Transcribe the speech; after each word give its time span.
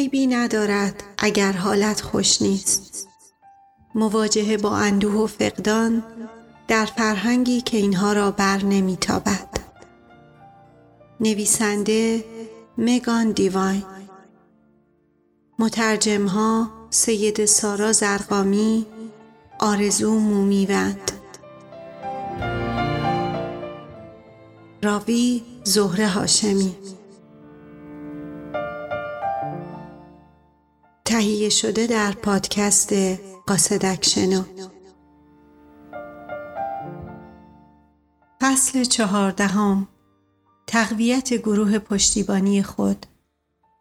عیبی 0.00 0.26
ندارد 0.26 1.02
اگر 1.18 1.52
حالت 1.52 2.00
خوش 2.00 2.42
نیست. 2.42 3.08
مواجهه 3.94 4.56
با 4.56 4.76
اندوه 4.76 5.14
و 5.14 5.26
فقدان 5.26 6.02
در 6.68 6.84
فرهنگی 6.84 7.60
که 7.60 7.76
اینها 7.76 8.12
را 8.12 8.30
بر 8.30 8.64
نمیتابد. 8.64 9.48
نویسنده 11.20 12.24
مگان 12.78 13.30
دیواین. 13.30 13.82
مترجم 15.58 16.26
ها 16.26 16.70
سید 16.90 17.44
سارا 17.44 17.92
زرقامی 17.92 18.86
آرزو 19.58 20.18
مومیوند. 20.18 21.12
راوی 24.82 25.42
زهره 25.64 26.08
هاشمی. 26.08 26.74
تهیه 31.10 31.48
شده 31.48 31.86
در 31.86 32.12
پادکست 32.12 32.92
قاصدک 33.46 34.04
شنو 34.04 34.42
فصل 38.40 38.84
چهاردهم. 38.84 39.88
تقویت 40.66 41.34
گروه 41.34 41.78
پشتیبانی 41.78 42.62
خود. 42.62 43.06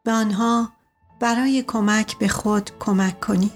به 0.03 0.11
آنها 0.11 0.69
برای 1.19 1.63
کمک 1.67 2.17
به 2.17 2.27
خود 2.27 2.69
کمک 2.79 3.19
کنید. 3.19 3.51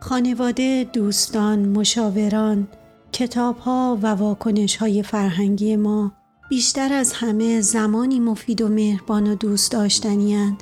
خانواده، 0.00 0.90
دوستان، 0.92 1.68
مشاوران، 1.68 2.68
کتاب 3.12 3.58
ها 3.58 3.98
و 4.02 4.06
واکنش 4.06 4.76
های 4.76 5.02
فرهنگی 5.02 5.76
ما 5.76 6.12
بیشتر 6.50 6.92
از 6.92 7.12
همه 7.12 7.60
زمانی 7.60 8.20
مفید 8.20 8.62
و 8.62 8.68
مهربان 8.68 9.26
و 9.26 9.34
دوست 9.34 9.72
داشتنی 9.72 10.56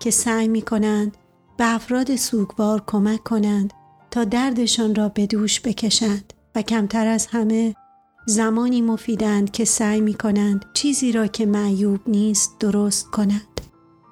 که 0.00 0.10
سعی 0.10 0.48
می 0.48 0.62
کنند 0.62 1.16
به 1.56 1.74
افراد 1.74 2.16
سوگوار 2.16 2.82
کمک 2.86 3.24
کنند 3.24 3.72
تا 4.10 4.24
دردشان 4.24 4.94
را 4.94 5.08
به 5.08 5.26
دوش 5.26 5.60
بکشند 5.60 6.32
و 6.54 6.62
کمتر 6.62 7.06
از 7.06 7.26
همه 7.26 7.74
زمانی 8.26 8.82
مفیدند 8.82 9.50
که 9.50 9.64
سعی 9.64 10.00
می 10.00 10.14
کنند 10.14 10.64
چیزی 10.74 11.12
را 11.12 11.26
که 11.26 11.46
معیوب 11.46 12.00
نیست 12.06 12.58
درست 12.58 13.06
کنند. 13.06 13.60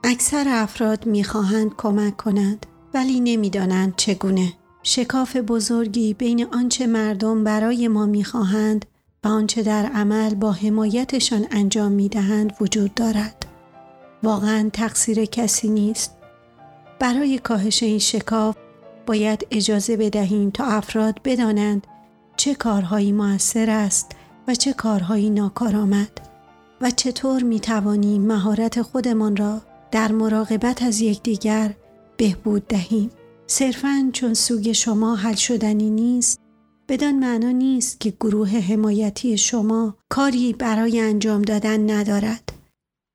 اکثر 0.05 0.45
افراد 0.49 1.07
می 1.07 1.25
خواهند 1.25 1.71
کمک 1.77 2.17
کنند 2.17 2.67
ولی 2.95 3.21
نمی‌دانند 3.21 3.95
چگونه. 3.97 4.53
شکاف 4.83 5.37
بزرگی 5.37 6.15
بین 6.15 6.47
آنچه 6.55 6.87
مردم 6.87 7.45
برای 7.45 7.89
ما 7.89 8.07
می 8.07 8.25
خواهند 8.25 8.87
و 9.25 9.29
آنچه 9.29 9.63
در 9.63 9.87
عمل 9.87 10.35
با 10.35 10.53
حمایتشان 10.53 11.47
انجام 11.51 11.93
می 11.93 12.09
دهند 12.09 12.53
وجود 12.61 12.95
دارد. 12.95 13.47
واقعا 14.23 14.71
تقصیر 14.73 15.25
کسی 15.25 15.69
نیست. 15.69 16.17
برای 16.99 17.39
کاهش 17.39 17.83
این 17.83 17.99
شکاف 17.99 18.57
باید 19.07 19.47
اجازه 19.51 19.97
بدهیم 19.97 20.51
تا 20.51 20.65
افراد 20.65 21.21
بدانند 21.25 21.87
چه 22.37 22.55
کارهایی 22.55 23.13
موثر 23.13 23.71
است 23.71 24.13
و 24.49 24.55
چه 24.55 24.73
کارهایی 24.73 25.31
ناکارآمد 25.31 26.21
و 26.81 26.91
چطور 26.91 27.43
می 27.43 27.61
توانیم 27.61 28.23
مهارت 28.23 28.83
خودمان 28.83 29.37
را 29.37 29.61
در 29.91 30.13
مراقبت 30.13 30.83
از 30.83 31.01
یکدیگر 31.01 31.75
بهبود 32.17 32.67
دهیم. 32.67 33.11
صرفاً 33.47 34.11
چون 34.13 34.35
سوگ 34.35 34.73
شما 34.73 35.17
حل 35.17 35.35
شدنی 35.35 35.91
نیست 35.91 36.41
بدان 36.91 37.15
معنا 37.19 37.51
نیست 37.51 38.01
که 38.01 38.11
گروه 38.11 38.49
حمایتی 38.49 39.39
شما 39.39 39.97
کاری 40.09 40.53
برای 40.53 41.01
انجام 41.01 41.43
دادن 41.43 41.91
ندارد. 41.91 42.53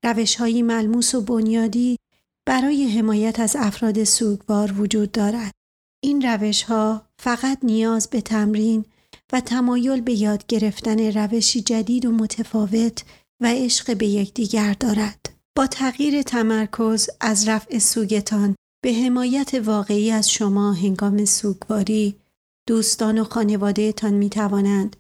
روش 0.05 0.35
های 0.35 0.61
ملموس 0.61 1.15
و 1.15 1.21
بنیادی 1.21 1.97
برای 2.47 2.87
حمایت 2.87 3.39
از 3.39 3.55
افراد 3.59 4.03
سوگوار 4.03 4.81
وجود 4.81 5.11
دارد. 5.11 5.51
این 6.03 6.21
روش 6.21 6.63
ها 6.63 7.01
فقط 7.19 7.57
نیاز 7.63 8.09
به 8.09 8.21
تمرین 8.21 8.85
و 9.33 9.41
تمایل 9.41 10.01
به 10.01 10.13
یاد 10.13 10.45
گرفتن 10.47 11.11
روشی 11.11 11.61
جدید 11.61 12.05
و 12.05 12.11
متفاوت 12.11 13.03
و 13.41 13.47
عشق 13.47 13.97
به 13.97 14.07
یکدیگر 14.07 14.73
دارد. 14.73 15.29
با 15.57 15.67
تغییر 15.67 16.21
تمرکز 16.21 17.09
از 17.21 17.47
رفع 17.47 17.79
سوگتان 17.79 18.55
به 18.83 18.93
حمایت 18.93 19.53
واقعی 19.53 20.11
از 20.11 20.31
شما 20.31 20.73
هنگام 20.73 21.25
سوگواری 21.25 22.22
دوستان 22.67 23.19
و 23.19 23.23
خانوادهتان 23.23 24.13
می 24.13 24.29
توانند 24.29 24.95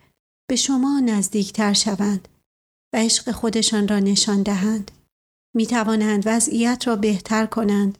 به 0.49 0.55
شما 0.55 0.99
نزدیکتر 0.99 1.73
شوند 1.73 2.27
و 2.93 2.97
عشق 2.97 3.31
خودشان 3.31 3.87
را 3.87 3.99
نشان 3.99 4.43
دهند. 4.43 4.91
می 5.55 5.65
توانند 5.65 6.23
وضعیت 6.25 6.87
را 6.87 6.95
بهتر 6.95 7.45
کنند 7.45 7.97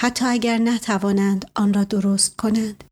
حتی 0.00 0.24
اگر 0.24 0.58
نتوانند 0.58 1.50
آن 1.54 1.74
را 1.74 1.84
درست 1.84 2.36
کنند. 2.36 2.84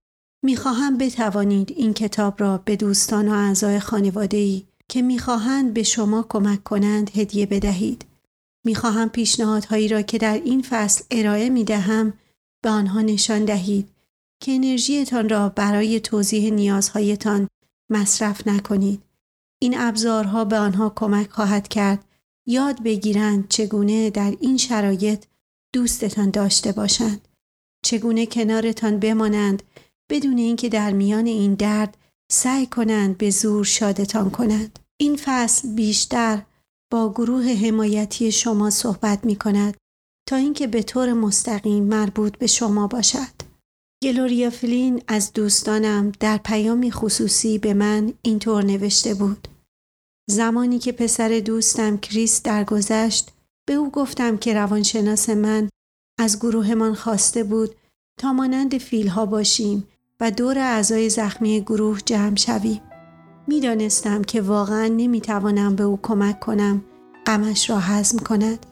می‌خواهم 0.44 0.98
بتوانید 0.98 1.70
این 1.70 1.94
کتاب 1.94 2.40
را 2.40 2.58
به 2.58 2.76
دوستان 2.76 3.28
و 3.28 3.32
اعضای 3.32 3.80
خانواده 3.80 4.36
ای 4.36 4.64
که 4.88 5.02
می‌خواهند 5.02 5.74
به 5.74 5.82
شما 5.82 6.26
کمک 6.28 6.64
کنند 6.64 7.10
هدیه 7.16 7.46
بدهید. 7.46 8.04
می‌خواهم 8.64 9.08
پیشنهادهایی 9.08 9.88
را 9.88 10.02
که 10.02 10.18
در 10.18 10.34
این 10.34 10.62
فصل 10.62 11.04
ارائه 11.10 11.48
می 11.48 11.64
دهم 11.64 12.12
به 12.62 12.70
آنها 12.70 13.00
نشان 13.00 13.44
دهید 13.44 13.95
که 14.46 14.52
انرژیتان 14.52 15.28
را 15.28 15.48
برای 15.48 16.00
توضیح 16.00 16.50
نیازهایتان 16.50 17.48
مصرف 17.90 18.46
نکنید. 18.46 19.02
این 19.62 19.78
ابزارها 19.78 20.44
به 20.44 20.58
آنها 20.58 20.92
کمک 20.96 21.30
خواهد 21.30 21.68
کرد 21.68 22.04
یاد 22.46 22.82
بگیرند 22.82 23.48
چگونه 23.48 24.10
در 24.10 24.36
این 24.40 24.56
شرایط 24.56 25.24
دوستتان 25.74 26.30
داشته 26.30 26.72
باشند. 26.72 27.28
چگونه 27.84 28.26
کنارتان 28.26 29.00
بمانند 29.00 29.62
بدون 30.10 30.38
اینکه 30.38 30.68
در 30.68 30.92
میان 30.92 31.26
این 31.26 31.54
درد 31.54 31.96
سعی 32.32 32.66
کنند 32.66 33.18
به 33.18 33.30
زور 33.30 33.64
شادتان 33.64 34.30
کنند. 34.30 34.78
این 34.96 35.18
فصل 35.24 35.74
بیشتر 35.74 36.42
با 36.92 37.12
گروه 37.12 37.44
حمایتی 37.44 38.32
شما 38.32 38.70
صحبت 38.70 39.24
می 39.24 39.36
کند 39.36 39.76
تا 40.28 40.36
اینکه 40.36 40.66
به 40.66 40.82
طور 40.82 41.12
مستقیم 41.12 41.84
مربوط 41.84 42.38
به 42.38 42.46
شما 42.46 42.86
باشد. 42.86 43.35
گلوریا 44.06 44.50
فلین 44.50 45.02
از 45.08 45.32
دوستانم 45.32 46.12
در 46.20 46.36
پیامی 46.36 46.90
خصوصی 46.90 47.58
به 47.58 47.74
من 47.74 48.12
اینطور 48.22 48.64
نوشته 48.64 49.14
بود. 49.14 49.48
زمانی 50.30 50.78
که 50.78 50.92
پسر 50.92 51.42
دوستم 51.44 51.96
کریس 51.96 52.42
درگذشت 52.42 53.32
به 53.68 53.74
او 53.74 53.90
گفتم 53.90 54.36
که 54.36 54.54
روانشناس 54.54 55.30
من 55.30 55.68
از 56.18 56.38
گروهمان 56.38 56.94
خواسته 56.94 57.44
بود 57.44 57.74
تا 58.20 58.32
مانند 58.32 58.78
فیلها 58.78 59.26
باشیم 59.26 59.88
و 60.20 60.30
دور 60.30 60.58
اعضای 60.58 61.10
زخمی 61.10 61.60
گروه 61.60 62.00
جمع 62.00 62.36
شویم. 62.36 62.80
می‌دانستم 63.46 64.22
که 64.22 64.40
واقعا 64.40 64.86
نمی‌توانم 64.86 65.76
به 65.76 65.84
او 65.84 65.98
کمک 66.02 66.40
کنم 66.40 66.84
غمش 67.26 67.70
را 67.70 67.78
هضم 67.78 68.18
کند 68.18 68.66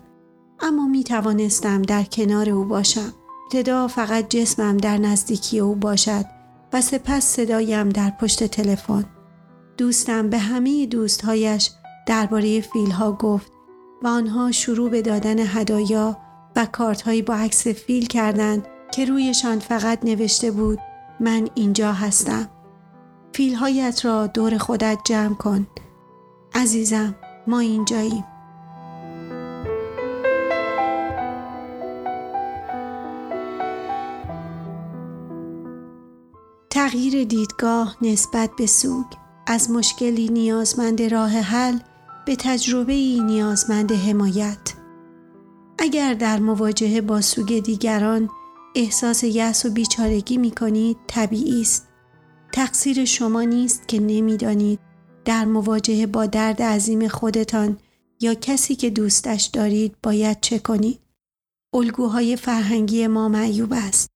اما 0.61 0.87
می 0.87 1.05
توانستم 1.05 1.83
در 1.83 2.03
کنار 2.03 2.51
او 2.51 2.65
باشم. 2.65 3.13
ابتدا 3.45 3.89
فقط 3.89 4.29
جسمم 4.29 4.77
در 4.77 4.99
نزدیکی 4.99 5.61
او 5.61 5.75
باشد 5.75 6.25
و 6.73 6.81
سپس 6.81 7.25
صدایم 7.25 7.89
در 7.89 8.11
پشت 8.11 8.45
تلفن. 8.45 9.05
دوستم 9.77 10.31
به 10.31 10.39
همه 10.39 10.87
دوستهایش 10.87 11.71
درباره 12.07 12.61
فیلها 12.61 13.13
گفت 13.13 13.53
و 14.03 14.07
آنها 14.07 14.53
شروع 14.53 14.91
به 14.91 15.03
دادن 15.03 15.39
هدایا 15.39 16.17
و 16.57 16.67
کارتهایی 16.67 17.23
با 17.23 17.35
عکس 17.35 17.67
فیل 17.67 18.07
کردند 18.07 18.67
که 18.93 19.05
رویشان 19.05 19.59
فقط 19.59 20.05
نوشته 20.05 20.51
بود 20.51 20.79
من 21.21 21.49
اینجا 21.55 21.93
هستم. 21.93 22.49
فیلهایت 23.33 24.05
را 24.05 24.27
دور 24.27 24.59
خودت 24.59 24.99
جمع 25.05 25.35
کن. 25.35 25.67
عزیزم 26.55 27.15
ما 27.47 27.59
اینجاییم. 27.59 28.25
تغییر 36.85 37.25
دیدگاه 37.25 37.97
نسبت 38.03 38.51
به 38.59 38.67
سوگ 38.67 39.05
از 39.47 39.71
مشکلی 39.71 40.29
نیازمند 40.29 41.03
راه 41.03 41.31
حل 41.31 41.79
به 42.27 42.37
تجربه 42.37 42.95
نیازمند 43.23 43.93
حمایت 43.93 44.75
اگر 45.79 46.15
در 46.15 46.39
مواجهه 46.39 47.01
با 47.01 47.21
سوگ 47.21 47.63
دیگران 47.63 48.31
احساس 48.75 49.25
یأس 49.25 49.67
و 49.67 49.71
بیچارگی 49.71 50.37
می 50.37 50.51
کنید 50.51 50.97
طبیعی 51.07 51.61
است. 51.61 51.89
تقصیر 52.53 53.05
شما 53.05 53.43
نیست 53.43 53.89
که 53.89 54.01
نمی‌دانید 54.01 54.81
در 55.25 55.45
مواجهه 55.45 56.07
با 56.07 56.27
درد 56.27 56.63
عظیم 56.63 57.09
خودتان 57.09 57.79
یا 58.21 58.35
کسی 58.35 58.75
که 58.75 58.91
دوستش 58.91 59.45
دارید 59.45 59.97
باید 60.03 60.41
چه 60.41 60.59
کنید. 60.59 61.01
الگوهای 61.75 62.37
فرهنگی 62.37 63.07
ما 63.07 63.29
معیوب 63.29 63.73
است. 63.73 64.11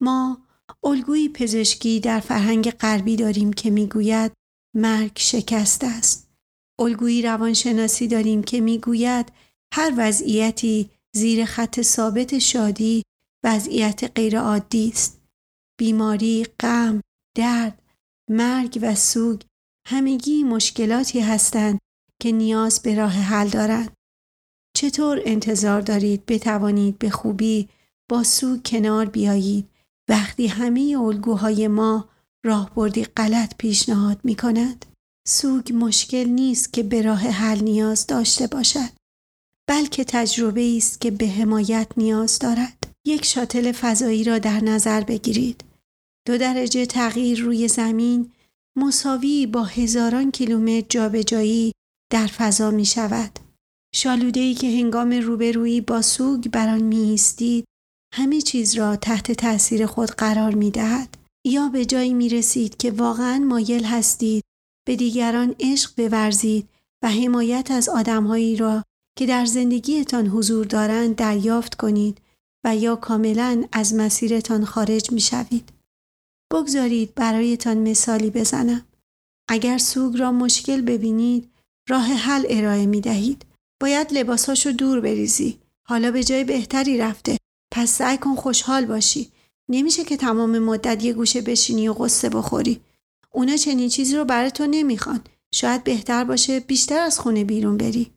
ما 0.00 0.47
الگوی 0.84 1.28
پزشکی 1.28 2.00
در 2.00 2.20
فرهنگ 2.20 2.70
غربی 2.70 3.16
داریم 3.16 3.52
که 3.52 3.70
می‌گوید 3.70 4.32
مرگ 4.76 5.12
شکست 5.18 5.84
است. 5.84 6.30
الگویی 6.80 7.22
روانشناسی 7.22 8.08
داریم 8.08 8.42
که 8.42 8.60
می‌گوید 8.60 9.32
هر 9.74 9.92
وضعیتی 9.96 10.90
زیر 11.16 11.44
خط 11.44 11.82
ثابت 11.82 12.38
شادی 12.38 13.02
وضعیت 13.44 14.12
غیرعادی 14.14 14.88
است. 14.88 15.20
بیماری، 15.78 16.46
غم، 16.60 17.00
درد، 17.36 17.82
مرگ 18.30 18.78
و 18.82 18.94
سوگ 18.94 19.40
همگی 19.88 20.42
مشکلاتی 20.42 21.20
هستند 21.20 21.78
که 22.22 22.32
نیاز 22.32 22.82
به 22.82 22.94
راه 22.94 23.12
حل 23.12 23.48
دارند. 23.48 23.92
چطور 24.76 25.22
انتظار 25.24 25.80
دارید 25.80 26.26
بتوانید 26.26 26.98
به 26.98 27.10
خوبی 27.10 27.68
با 28.10 28.22
سوگ 28.22 28.66
کنار 28.66 29.06
بیایید 29.06 29.68
وقتی 30.08 30.46
همه 30.46 30.96
الگوهای 31.00 31.68
ما 31.68 32.08
راهبردی 32.44 33.04
غلط 33.04 33.54
پیشنهاد 33.58 34.20
می 34.24 34.36
کند؟ 34.36 34.86
سوگ 35.28 35.72
مشکل 35.74 36.24
نیست 36.24 36.72
که 36.72 36.82
به 36.82 37.02
راه 37.02 37.20
حل 37.20 37.60
نیاز 37.60 38.06
داشته 38.06 38.46
باشد 38.46 38.98
بلکه 39.68 40.04
تجربه 40.04 40.76
است 40.76 41.00
که 41.00 41.10
به 41.10 41.26
حمایت 41.28 41.88
نیاز 41.96 42.38
دارد 42.38 42.92
یک 43.06 43.24
شاتل 43.24 43.72
فضایی 43.72 44.24
را 44.24 44.38
در 44.38 44.60
نظر 44.64 45.00
بگیرید 45.00 45.64
دو 46.26 46.38
درجه 46.38 46.86
تغییر 46.86 47.40
روی 47.40 47.68
زمین 47.68 48.32
مساوی 48.78 49.46
با 49.46 49.64
هزاران 49.64 50.30
کیلومتر 50.30 50.86
جابجایی 50.88 51.72
در 52.12 52.26
فضا 52.26 52.70
می 52.70 52.84
شود. 52.84 53.38
شالوده 53.94 54.40
ای 54.40 54.54
که 54.54 54.66
هنگام 54.66 55.12
روبرویی 55.12 55.80
با 55.80 56.02
سوگ 56.02 56.48
بر 56.48 56.68
آن 56.68 56.82
می 56.82 56.96
ایستید 56.96 57.64
همه 58.14 58.40
چیز 58.40 58.74
را 58.74 58.96
تحت 58.96 59.32
تاثیر 59.32 59.86
خود 59.86 60.10
قرار 60.10 60.54
می 60.54 60.70
دهد. 60.70 61.18
یا 61.46 61.68
به 61.68 61.84
جایی 61.84 62.14
می 62.14 62.28
رسید 62.28 62.76
که 62.76 62.90
واقعا 62.90 63.38
مایل 63.38 63.84
هستید 63.84 64.44
به 64.86 64.96
دیگران 64.96 65.54
عشق 65.60 66.08
بورزید 66.08 66.68
و 67.04 67.10
حمایت 67.10 67.70
از 67.70 67.88
آدمهایی 67.88 68.56
را 68.56 68.84
که 69.18 69.26
در 69.26 69.44
زندگیتان 69.44 70.26
حضور 70.26 70.66
دارند 70.66 71.16
دریافت 71.16 71.74
کنید 71.74 72.20
و 72.64 72.76
یا 72.76 72.96
کاملا 72.96 73.64
از 73.72 73.94
مسیرتان 73.94 74.64
خارج 74.64 75.12
می 75.12 75.20
شوید. 75.20 75.68
بگذارید 76.52 77.14
برایتان 77.14 77.78
مثالی 77.78 78.30
بزنم. 78.30 78.86
اگر 79.48 79.78
سوگ 79.78 80.16
را 80.16 80.32
مشکل 80.32 80.80
ببینید 80.80 81.50
راه 81.88 82.06
حل 82.06 82.44
ارائه 82.48 82.86
می 82.86 83.00
دهید. 83.00 83.44
باید 83.82 84.12
لباساشو 84.12 84.70
دور 84.70 85.00
بریزی. 85.00 85.58
حالا 85.88 86.10
به 86.10 86.24
جای 86.24 86.44
بهتری 86.44 86.98
رفته. 86.98 87.38
پس 87.70 87.90
سعی 87.90 88.18
کن 88.18 88.34
خوشحال 88.34 88.86
باشی. 88.86 89.32
نمیشه 89.68 90.04
که 90.04 90.16
تمام 90.16 90.58
مدت 90.58 91.04
یه 91.04 91.12
گوشه 91.12 91.40
بشینی 91.40 91.88
و 91.88 91.92
قصه 91.92 92.28
بخوری. 92.28 92.80
اونا 93.30 93.56
چنین 93.56 93.88
چیزی 93.88 94.16
رو 94.16 94.24
برای 94.24 94.50
تو 94.50 94.66
نمی‌خوان. 94.66 95.20
شاید 95.52 95.84
بهتر 95.84 96.24
باشه 96.24 96.60
بیشتر 96.60 97.00
از 97.00 97.18
خونه 97.18 97.44
بیرون 97.44 97.76
بری. 97.76 98.12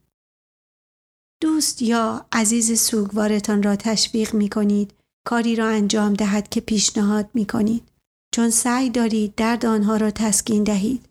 دوست 1.42 1.81
یا 1.81 2.25
عزیز 2.31 2.81
سوگوارتان 2.81 3.63
را 3.63 3.75
تشویق 3.75 4.33
می 4.33 4.50
کنید 4.50 4.94
کاری 5.25 5.56
را 5.56 5.68
انجام 5.68 6.13
دهد 6.13 6.50
که 6.50 6.62
پیشنهاد 6.62 7.30
می 7.33 7.45
کنید. 7.45 7.83
چون 8.31 8.50
سعی 8.50 8.89
دارید 8.89 9.36
درد 9.36 9.65
آنها 9.65 9.97
را 9.97 10.12
تسکین 10.12 10.63
دهید. 10.63 11.06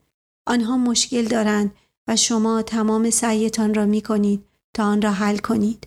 آنها 0.47 0.77
مشکل 0.77 1.25
دارند 1.25 1.75
و 2.09 2.17
شما 2.17 2.63
تمام 2.63 3.11
سعیتان 3.11 3.75
را 3.75 3.87
می 3.87 4.01
کنید 4.01 4.45
تا 4.75 4.85
آن 4.85 5.03
را 5.03 5.13
حل 5.13 5.39
کنید. 5.39 5.87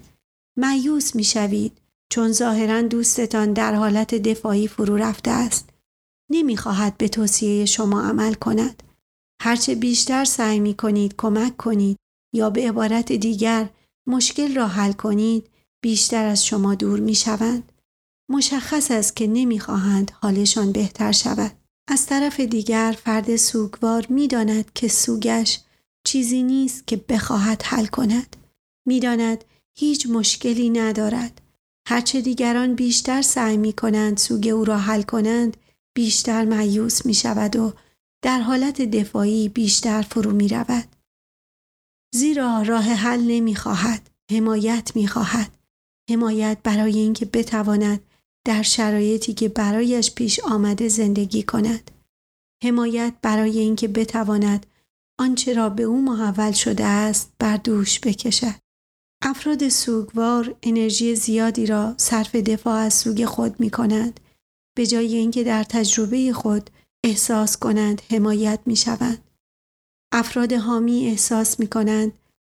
معیوس 0.58 1.16
می 1.16 1.24
شوید 1.24 1.78
چون 2.14 2.32
ظاهرا 2.32 2.82
دوستتان 2.82 3.54
در 3.54 3.76
حالت 3.76 4.16
دفاعی 4.16 4.68
فرو 4.68 4.96
رفته 4.96 5.32
است. 5.32 5.70
نمی 6.32 6.58
خواهد 6.58 6.98
به 6.98 7.08
توصیه 7.08 7.66
شما 7.66 8.02
عمل 8.02 8.34
کند. 8.34 8.84
هرچه 9.42 9.76
بیشتر 9.76 10.26
سعی 10.26 10.60
می 10.60 10.74
کنید 10.74 11.16
کمک 11.18 11.58
کنید 11.58 11.98
یا 12.34 12.50
به 12.50 12.70
عبارت 12.70 13.12
دیگر 13.12 13.70
مشکل 14.08 14.56
را 14.56 14.68
حل 14.68 14.92
کنید 14.92 15.50
بیشتر 15.84 16.26
از 16.26 16.46
شما 16.46 16.76
دور 16.76 17.00
می 17.00 17.16
شوند. 17.16 17.72
مشخص 18.30 18.92
است 18.92 19.16
که 19.16 19.28
نمی‌خواهند 19.28 20.12
حالشان 20.22 20.72
بهتر 20.72 21.12
شود. 21.12 21.52
از 21.88 22.06
طرف 22.06 22.40
دیگر 22.40 22.98
فرد 23.04 23.36
سوگوار 23.36 24.06
می‌داند 24.10 24.74
که 24.74 24.88
سوگش 24.88 25.60
چیزی 26.04 26.44
نیست 26.44 26.88
که 26.88 26.98
بخواهد 26.98 27.62
حل 27.64 27.86
کند. 27.86 28.36
می‌داند 28.88 29.44
هیچ 29.78 30.08
مشکلی 30.08 30.70
ندارد. 30.70 31.43
هرچه 31.88 32.22
دیگران 32.22 32.76
بیشتر 32.76 33.22
سعی 33.22 33.58
می 33.58 33.74
کنند 33.74 34.18
سوگ 34.18 34.48
او 34.48 34.66
را 34.66 34.78
حل 34.78 35.02
کنند 35.02 35.58
بیشتر 35.96 36.46
معیوس 36.46 37.06
می 37.06 37.14
شود 37.14 37.56
و 37.56 37.74
در 38.24 38.40
حالت 38.40 38.82
دفاعی 38.82 39.50
بیشتر 39.50 40.02
فرو 40.02 40.32
می 40.32 40.48
رود. 40.48 40.96
زیرا 42.16 42.62
راه 42.62 42.84
حل 42.84 43.22
نمی 43.22 43.56
خواهد. 43.56 44.10
حمایت 44.32 44.92
می 44.96 45.08
خواهد. 45.08 45.58
حمایت 46.10 46.58
برای 46.64 47.00
اینکه 47.00 47.26
بتواند 47.26 48.00
در 48.46 48.62
شرایطی 48.62 49.34
که 49.34 49.50
برایش 49.50 50.12
پیش 50.12 50.40
آمده 50.40 50.88
زندگی 50.88 51.44
کند. 51.44 51.92
حمایت 52.64 53.14
برای 53.22 53.60
اینکه 53.60 53.88
بتواند 53.88 54.66
آنچه 55.20 55.54
را 55.54 55.70
به 55.70 55.84
او 55.84 56.02
محول 56.02 56.52
شده 56.52 56.86
است 56.86 57.34
بر 57.40 57.58
دوش 57.58 58.00
بکشد. 58.00 58.63
افراد 59.26 59.70
سوگوار 59.70 60.56
انرژی 60.64 61.16
زیادی 61.16 61.66
را 61.66 61.94
صرف 61.98 62.36
دفاع 62.36 62.76
از 62.76 62.94
سوگ 62.94 63.26
خود 63.26 63.60
می 63.60 63.70
کند 63.70 64.20
به 64.78 64.88
جای 64.88 65.16
اینکه 65.16 65.44
در 65.44 65.64
تجربه 65.64 66.34
خود 66.34 66.70
احساس 67.04 67.58
کنند 67.58 68.02
حمایت 68.12 68.60
می 68.66 68.76
شوند. 68.76 69.24
افراد 70.14 70.54
حامی 70.54 71.08
احساس 71.08 71.60
می 71.60 71.68
کنند 71.68 72.12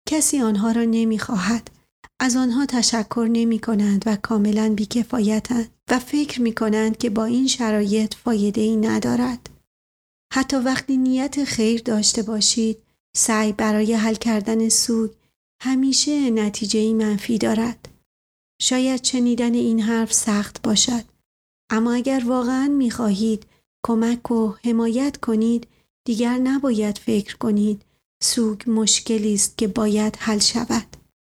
کسی 0.08 0.40
آنها 0.40 0.72
را 0.72 0.84
نمی 0.84 1.18
خواهد. 1.18 1.70
از 2.20 2.36
آنها 2.36 2.66
تشکر 2.66 3.28
نمی 3.32 3.58
کنند 3.58 4.02
و 4.06 4.16
کاملا 4.16 4.74
بیکفایتند 4.74 5.70
و 5.90 5.98
فکر 5.98 6.42
می 6.42 6.54
کنند 6.54 6.98
که 6.98 7.10
با 7.10 7.24
این 7.24 7.46
شرایط 7.46 8.14
فایده 8.14 8.60
ای 8.60 8.76
ندارد. 8.76 9.50
حتی 10.32 10.56
وقتی 10.56 10.96
نیت 10.96 11.44
خیر 11.44 11.82
داشته 11.82 12.22
باشید 12.22 12.82
سعی 13.16 13.52
برای 13.52 13.94
حل 13.94 14.14
کردن 14.14 14.68
سوگ 14.68 15.10
همیشه 15.66 16.30
نتیجه 16.30 16.92
منفی 16.94 17.38
دارد. 17.38 17.88
شاید 18.60 19.04
شنیدن 19.04 19.54
این 19.54 19.80
حرف 19.80 20.12
سخت 20.12 20.62
باشد 20.62 21.04
اما 21.70 21.92
اگر 21.92 22.22
واقعا 22.26 22.68
می 22.68 22.90
خواهید 22.90 23.46
کمک 23.86 24.30
و 24.30 24.54
حمایت 24.64 25.16
کنید 25.16 25.66
دیگر 26.04 26.38
نباید 26.38 26.98
فکر 26.98 27.36
کنید 27.36 27.82
سوگ 28.22 28.60
مشکلی 28.66 29.34
است 29.34 29.58
که 29.58 29.68
باید 29.68 30.16
حل 30.18 30.38
شود. 30.38 30.96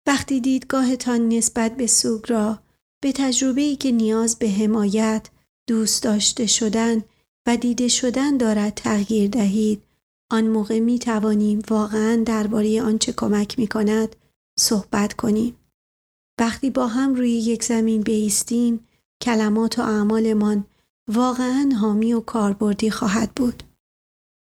وقتی 0.07 0.39
دیدگاهتان 0.39 1.29
نسبت 1.29 1.77
به 1.77 1.87
سوگ 1.87 2.21
را 2.31 2.59
به 3.03 3.11
تجربه‌ای 3.11 3.75
که 3.75 3.91
نیاز 3.91 4.39
به 4.39 4.49
حمایت، 4.49 5.29
دوست 5.67 6.03
داشته 6.03 6.45
شدن 6.45 7.03
و 7.47 7.57
دیده 7.57 7.87
شدن 7.87 8.37
دارد 8.37 8.73
تغییر 8.73 9.29
دهید، 9.29 9.83
آن 10.31 10.47
موقع 10.47 10.79
می 10.79 10.99
توانیم 10.99 11.61
واقعا 11.69 12.23
درباره 12.25 12.81
آنچه 12.81 13.13
کمک 13.13 13.59
می 13.59 13.67
کند 13.67 14.15
صحبت 14.59 15.13
کنیم. 15.13 15.55
وقتی 16.39 16.69
با 16.69 16.87
هم 16.87 17.15
روی 17.15 17.31
یک 17.31 17.63
زمین 17.63 18.01
بیستیم، 18.01 18.87
کلمات 19.21 19.79
و 19.79 19.81
اعمالمان 19.81 20.65
واقعا 21.11 21.71
حامی 21.81 22.13
و 22.13 22.19
کاربردی 22.19 22.89
خواهد 22.89 23.31
بود. 23.35 23.63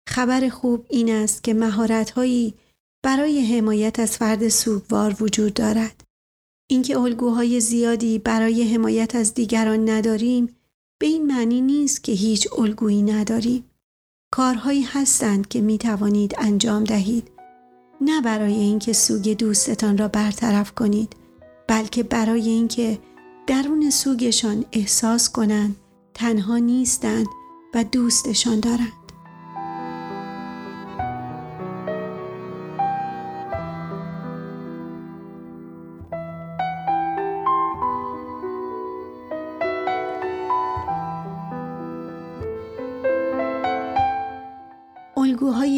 خبر 0.08 0.48
خوب 0.48 0.86
این 0.90 1.10
است 1.10 1.44
که 1.44 1.54
مهارت‌هایی 1.54 2.54
برای 3.04 3.56
حمایت 3.56 4.00
از 4.00 4.16
فرد 4.16 4.48
سوگوار 4.48 5.16
وجود 5.20 5.54
دارد. 5.54 6.04
اینکه 6.70 6.98
الگوهای 6.98 7.60
زیادی 7.60 8.18
برای 8.18 8.74
حمایت 8.74 9.14
از 9.14 9.34
دیگران 9.34 9.88
نداریم 9.88 10.56
به 11.00 11.06
این 11.06 11.26
معنی 11.26 11.60
نیست 11.60 12.04
که 12.04 12.12
هیچ 12.12 12.48
الگویی 12.58 13.02
نداریم. 13.02 13.64
کارهایی 14.34 14.82
هستند 14.82 15.48
که 15.48 15.60
می 15.60 15.78
توانید 15.78 16.34
انجام 16.38 16.84
دهید 16.84 17.30
نه 18.00 18.20
برای 18.20 18.54
اینکه 18.54 18.92
سوگ 18.92 19.36
دوستتان 19.36 19.98
را 19.98 20.08
برطرف 20.08 20.72
کنید 20.72 21.16
بلکه 21.68 22.02
برای 22.02 22.48
اینکه 22.48 22.98
درون 23.46 23.90
سوگشان 23.90 24.64
احساس 24.72 25.30
کنند 25.30 25.76
تنها 26.14 26.58
نیستند 26.58 27.26
و 27.74 27.84
دوستشان 27.84 28.60
دارند. 28.60 29.03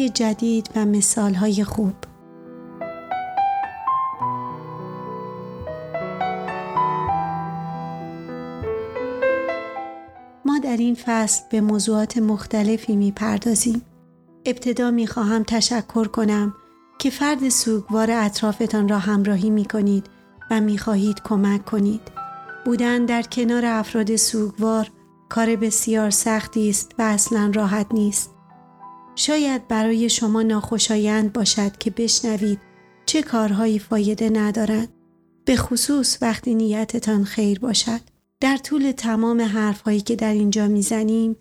جدید 0.07 0.69
و 0.75 0.85
مثالهای 0.85 1.63
خوب 1.63 1.93
ما 10.45 10.59
در 10.63 10.77
این 10.77 10.97
فصل 11.05 11.43
به 11.49 11.61
موضوعات 11.61 12.17
مختلفی 12.17 12.95
می 12.95 13.11
پردازیم. 13.11 13.81
ابتدا 14.45 14.91
می 14.91 15.07
خواهم 15.07 15.43
تشکر 15.43 16.07
کنم 16.07 16.53
که 16.99 17.09
فرد 17.09 17.49
سوگوار 17.49 18.11
اطرافتان 18.11 18.87
را 18.87 18.99
همراهی 18.99 19.49
می 19.49 19.65
کنید 19.65 20.05
و 20.51 20.61
می‌خواهید 20.61 21.21
کمک 21.23 21.65
کنید. 21.65 22.01
بودن 22.65 23.05
در 23.05 23.21
کنار 23.21 23.65
افراد 23.65 24.15
سوگوار 24.15 24.91
کار 25.29 25.55
بسیار 25.55 26.09
سختی 26.09 26.69
است 26.69 26.91
و 26.99 27.01
اصلا 27.01 27.51
راحت 27.55 27.87
نیست. 27.93 28.36
شاید 29.19 29.67
برای 29.67 30.09
شما 30.09 30.41
ناخوشایند 30.41 31.33
باشد 31.33 31.77
که 31.77 31.91
بشنوید 31.91 32.59
چه 33.05 33.21
کارهایی 33.21 33.79
فایده 33.79 34.29
ندارند. 34.29 34.93
به 35.45 35.55
خصوص 35.55 36.17
وقتی 36.21 36.55
نیتتان 36.55 37.23
خیر 37.23 37.59
باشد. 37.59 38.01
در 38.39 38.57
طول 38.57 38.91
تمام 38.91 39.41
حرفهایی 39.41 40.01
که 40.01 40.15
در 40.15 40.33
اینجا 40.33 40.67
می‌زنیم 40.67 41.35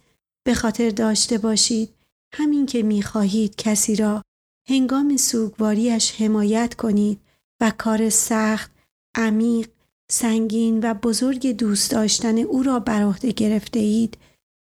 به 0.47 0.54
خاطر 0.54 0.90
داشته 0.90 1.38
باشید 1.38 1.95
همین 2.35 2.66
که 2.66 2.83
می‌خواهید 2.83 3.56
کسی 3.56 3.97
را 3.97 4.23
هنگام 4.68 5.16
سوگواریش 5.16 6.21
حمایت 6.21 6.75
کنید 6.75 7.21
و 7.61 7.73
کار 7.78 8.11
سخت، 8.11 8.71
عمیق، 9.14 9.68
سنگین 10.11 10.80
و 10.83 10.95
بزرگ 10.95 11.52
دوست 11.52 11.90
داشتن 11.90 12.38
او 12.38 12.62
را 12.62 12.80
بر 12.80 13.02
عهده 13.02 13.33
گرفته 13.33 13.78
اید 13.78 14.18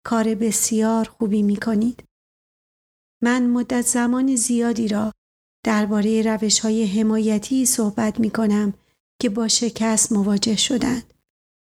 کار 0.05 0.35
بسیار 0.35 1.09
خوبی 1.19 1.43
می 1.43 1.57
کنید. 1.57 2.03
من 3.23 3.47
مدت 3.47 3.87
زمان 3.87 4.37
زیادی 4.37 4.89
را 4.89 5.13
درباره 5.65 6.23
روش 6.23 6.61
های 6.61 6.87
حمایتی 6.87 7.67
صحبت 7.67 8.21
می 8.21 8.31
کنم 8.31 8.75
که 9.21 9.29
با 9.29 9.49
شکست 9.49 10.13
مواجه 10.13 10.57
شدند. 10.57 11.15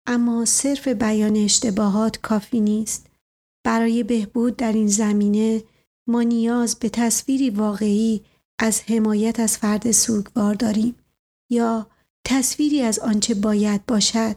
اما 0.06 0.44
صرف 0.44 0.88
بیان 0.88 1.36
اشتباهات 1.36 2.16
کافی 2.16 2.60
نیست. 2.60 3.06
برای 3.64 4.02
بهبود 4.02 4.56
در 4.56 4.72
این 4.72 4.88
زمینه 4.88 5.62
ما 6.08 6.22
نیاز 6.22 6.78
به 6.78 6.88
تصویری 6.88 7.50
واقعی 7.50 8.24
از 8.58 8.80
حمایت 8.80 9.40
از 9.40 9.58
فرد 9.58 9.90
سوگوار 9.90 10.54
داریم 10.54 10.96
یا 11.50 11.86
تصویری 12.24 12.82
از 12.82 12.98
آنچه 12.98 13.34
باید 13.34 13.86
باشد 13.86 14.36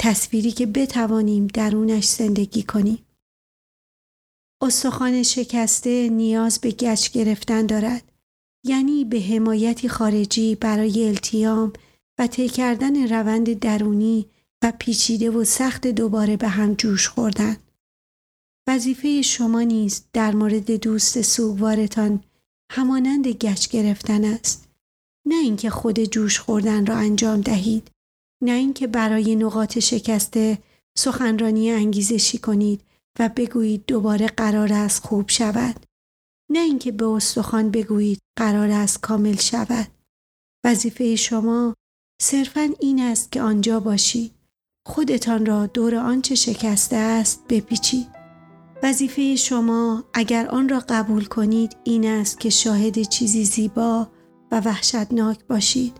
تصویری 0.00 0.50
که 0.50 0.66
بتوانیم 0.66 1.46
درونش 1.46 2.08
زندگی 2.08 2.62
کنیم 2.62 2.98
استخوان 4.62 5.22
شکسته 5.22 6.08
نیاز 6.08 6.58
به 6.60 6.70
گچ 6.70 7.10
گرفتن 7.10 7.66
دارد 7.66 8.12
یعنی 8.64 9.04
به 9.04 9.20
حمایتی 9.20 9.88
خارجی 9.88 10.54
برای 10.54 11.08
التیام 11.08 11.72
و 12.18 12.26
طی 12.26 12.48
کردن 12.48 13.08
روند 13.08 13.58
درونی 13.58 14.26
و 14.62 14.72
پیچیده 14.78 15.30
و 15.30 15.44
سخت 15.44 15.86
دوباره 15.86 16.36
به 16.36 16.48
هم 16.48 16.74
جوش 16.74 17.08
خوردن. 17.08 17.56
وظیفه 18.68 19.22
شما 19.22 19.62
نیز 19.62 20.02
در 20.12 20.34
مورد 20.34 20.70
دوست 20.70 21.22
سوگوارتان 21.22 22.24
همانند 22.72 23.28
گچ 23.28 23.68
گرفتن 23.68 24.24
است. 24.24 24.68
نه 25.26 25.34
اینکه 25.34 25.70
خود 25.70 26.04
جوش 26.04 26.38
خوردن 26.38 26.86
را 26.86 26.96
انجام 26.96 27.40
دهید. 27.40 27.90
نه 28.42 28.52
اینکه 28.52 28.86
برای 28.86 29.36
نقاط 29.36 29.78
شکسته 29.78 30.58
سخنرانی 30.98 31.70
انگیزشی 31.70 32.38
کنید 32.38 32.80
و 33.18 33.28
بگویید 33.36 33.84
دوباره 33.86 34.26
قرار 34.26 34.72
است 34.72 35.04
خوب 35.04 35.28
شود. 35.28 35.86
نه 36.50 36.58
اینکه 36.58 36.92
به 36.92 37.06
استخوان 37.06 37.70
بگویید 37.70 38.18
قرار 38.38 38.70
است 38.70 39.00
کامل 39.00 39.36
شود. 39.36 39.86
وظیفه 40.64 41.16
شما 41.16 41.74
صرفا 42.22 42.68
این 42.80 43.00
است 43.00 43.32
که 43.32 43.42
آنجا 43.42 43.80
باشید. 43.80 44.34
خودتان 44.86 45.46
را 45.46 45.66
دور 45.66 45.94
آنچه 45.94 46.34
شکسته 46.34 46.96
است 46.96 47.44
بپیچید. 47.48 48.20
وظیفه 48.82 49.36
شما 49.36 50.04
اگر 50.14 50.46
آن 50.46 50.68
را 50.68 50.82
قبول 50.88 51.24
کنید 51.24 51.76
این 51.84 52.06
است 52.06 52.40
که 52.40 52.50
شاهد 52.50 53.02
چیزی 53.02 53.44
زیبا 53.44 54.08
و 54.52 54.60
وحشتناک 54.60 55.44
باشید 55.46 55.96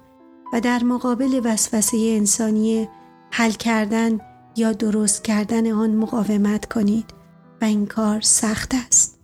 و 0.52 0.60
در 0.60 0.84
مقابل 0.84 1.40
وسوسه 1.44 1.96
انسانی 1.96 2.88
حل 3.30 3.50
کردن 3.50 4.18
یا 4.56 4.72
درست 4.72 5.24
کردن 5.24 5.72
آن 5.72 5.94
مقاومت 5.94 6.66
کنید 6.66 7.04
و 7.60 7.64
این 7.64 7.86
کار 7.86 8.20
سخت 8.20 8.74
است. 8.86 9.20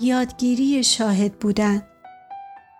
یادگیری 0.00 0.84
شاهد 0.84 1.38
بودن 1.38 1.82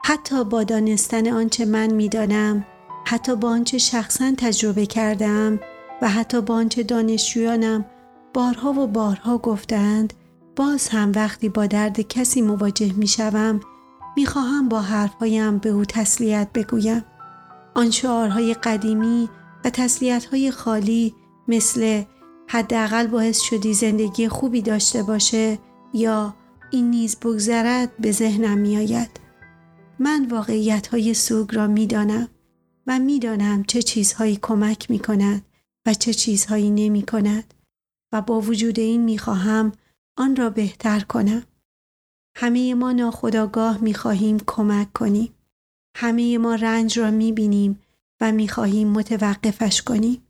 حتی 0.04 0.44
با 0.44 0.64
دانستن 0.64 1.28
آنچه 1.28 1.64
من 1.64 1.92
می‌دانم 1.92 2.66
حتی 3.06 3.37
با 3.37 3.49
آنچه 3.49 3.78
شخصا 3.78 4.32
تجربه 4.38 4.87
کردم 4.87 5.61
و 6.02 6.08
حتی 6.08 6.40
با 6.40 6.54
آنچه 6.54 6.82
دانشجویانم 6.82 7.85
بارها 8.35 8.73
و 8.73 8.87
بارها 8.87 9.38
گفتند 9.38 10.14
باز 10.56 10.88
هم 10.88 11.12
وقتی 11.14 11.48
با 11.48 11.66
درد 11.66 12.00
کسی 12.00 12.42
مواجه 12.42 12.92
می 12.92 13.06
شوم 13.06 13.60
می 14.16 14.26
خواهم 14.26 14.68
با 14.68 14.80
حرفهایم 14.80 15.58
به 15.58 15.68
او 15.68 15.84
تسلیت 15.84 16.48
بگویم. 16.54 17.04
آن 17.75 17.90
شعارهای 17.90 18.54
قدیمی 18.54 19.28
و 19.64 19.70
تسلیت 19.70 20.50
خالی 20.50 21.14
مثل 21.48 22.02
حداقل 22.48 23.06
باعث 23.06 23.40
شدی 23.40 23.75
زندگی 23.75 24.28
خوبی 24.28 24.62
داشته 24.62 25.02
باشه 25.02 25.58
یا 25.94 26.34
این 26.70 26.90
نیز 26.90 27.16
بگذرد 27.16 27.96
به 27.96 28.12
ذهنم 28.12 28.58
می 28.58 28.76
آید. 28.76 29.10
من 29.98 30.26
واقعیت 30.30 30.86
های 30.86 31.14
سوگ 31.14 31.54
را 31.54 31.66
می 31.66 31.86
دانم 31.86 32.28
و 32.86 32.98
می 32.98 33.18
دانم 33.18 33.64
چه 33.64 33.82
چیزهایی 33.82 34.38
کمک 34.42 34.90
می 34.90 34.98
کند 34.98 35.42
و 35.86 35.94
چه 35.94 36.14
چیزهایی 36.14 36.70
نمی 36.70 37.02
کند 37.02 37.54
و 38.12 38.22
با 38.22 38.40
وجود 38.40 38.78
این 38.78 39.02
می 39.02 39.18
خواهم 39.18 39.72
آن 40.16 40.37
را 40.37 40.50
بهتر 40.50 41.00
کنم. 41.00 41.42
همه 42.37 42.75
ما 42.75 42.92
ناخداگاه 42.92 43.78
می 43.78 43.94
خواهیم 43.94 44.37
کمک 44.46 44.92
کنیم. 44.92 45.35
همه 45.96 46.38
ما 46.38 46.54
رنج 46.54 46.99
را 46.99 47.11
می 47.11 47.32
بینیم 47.32 47.82
و 48.20 48.32
می 48.32 48.49
خواهیم 48.49 48.88
متوقفش 48.88 49.82
کنیم. 49.82 50.23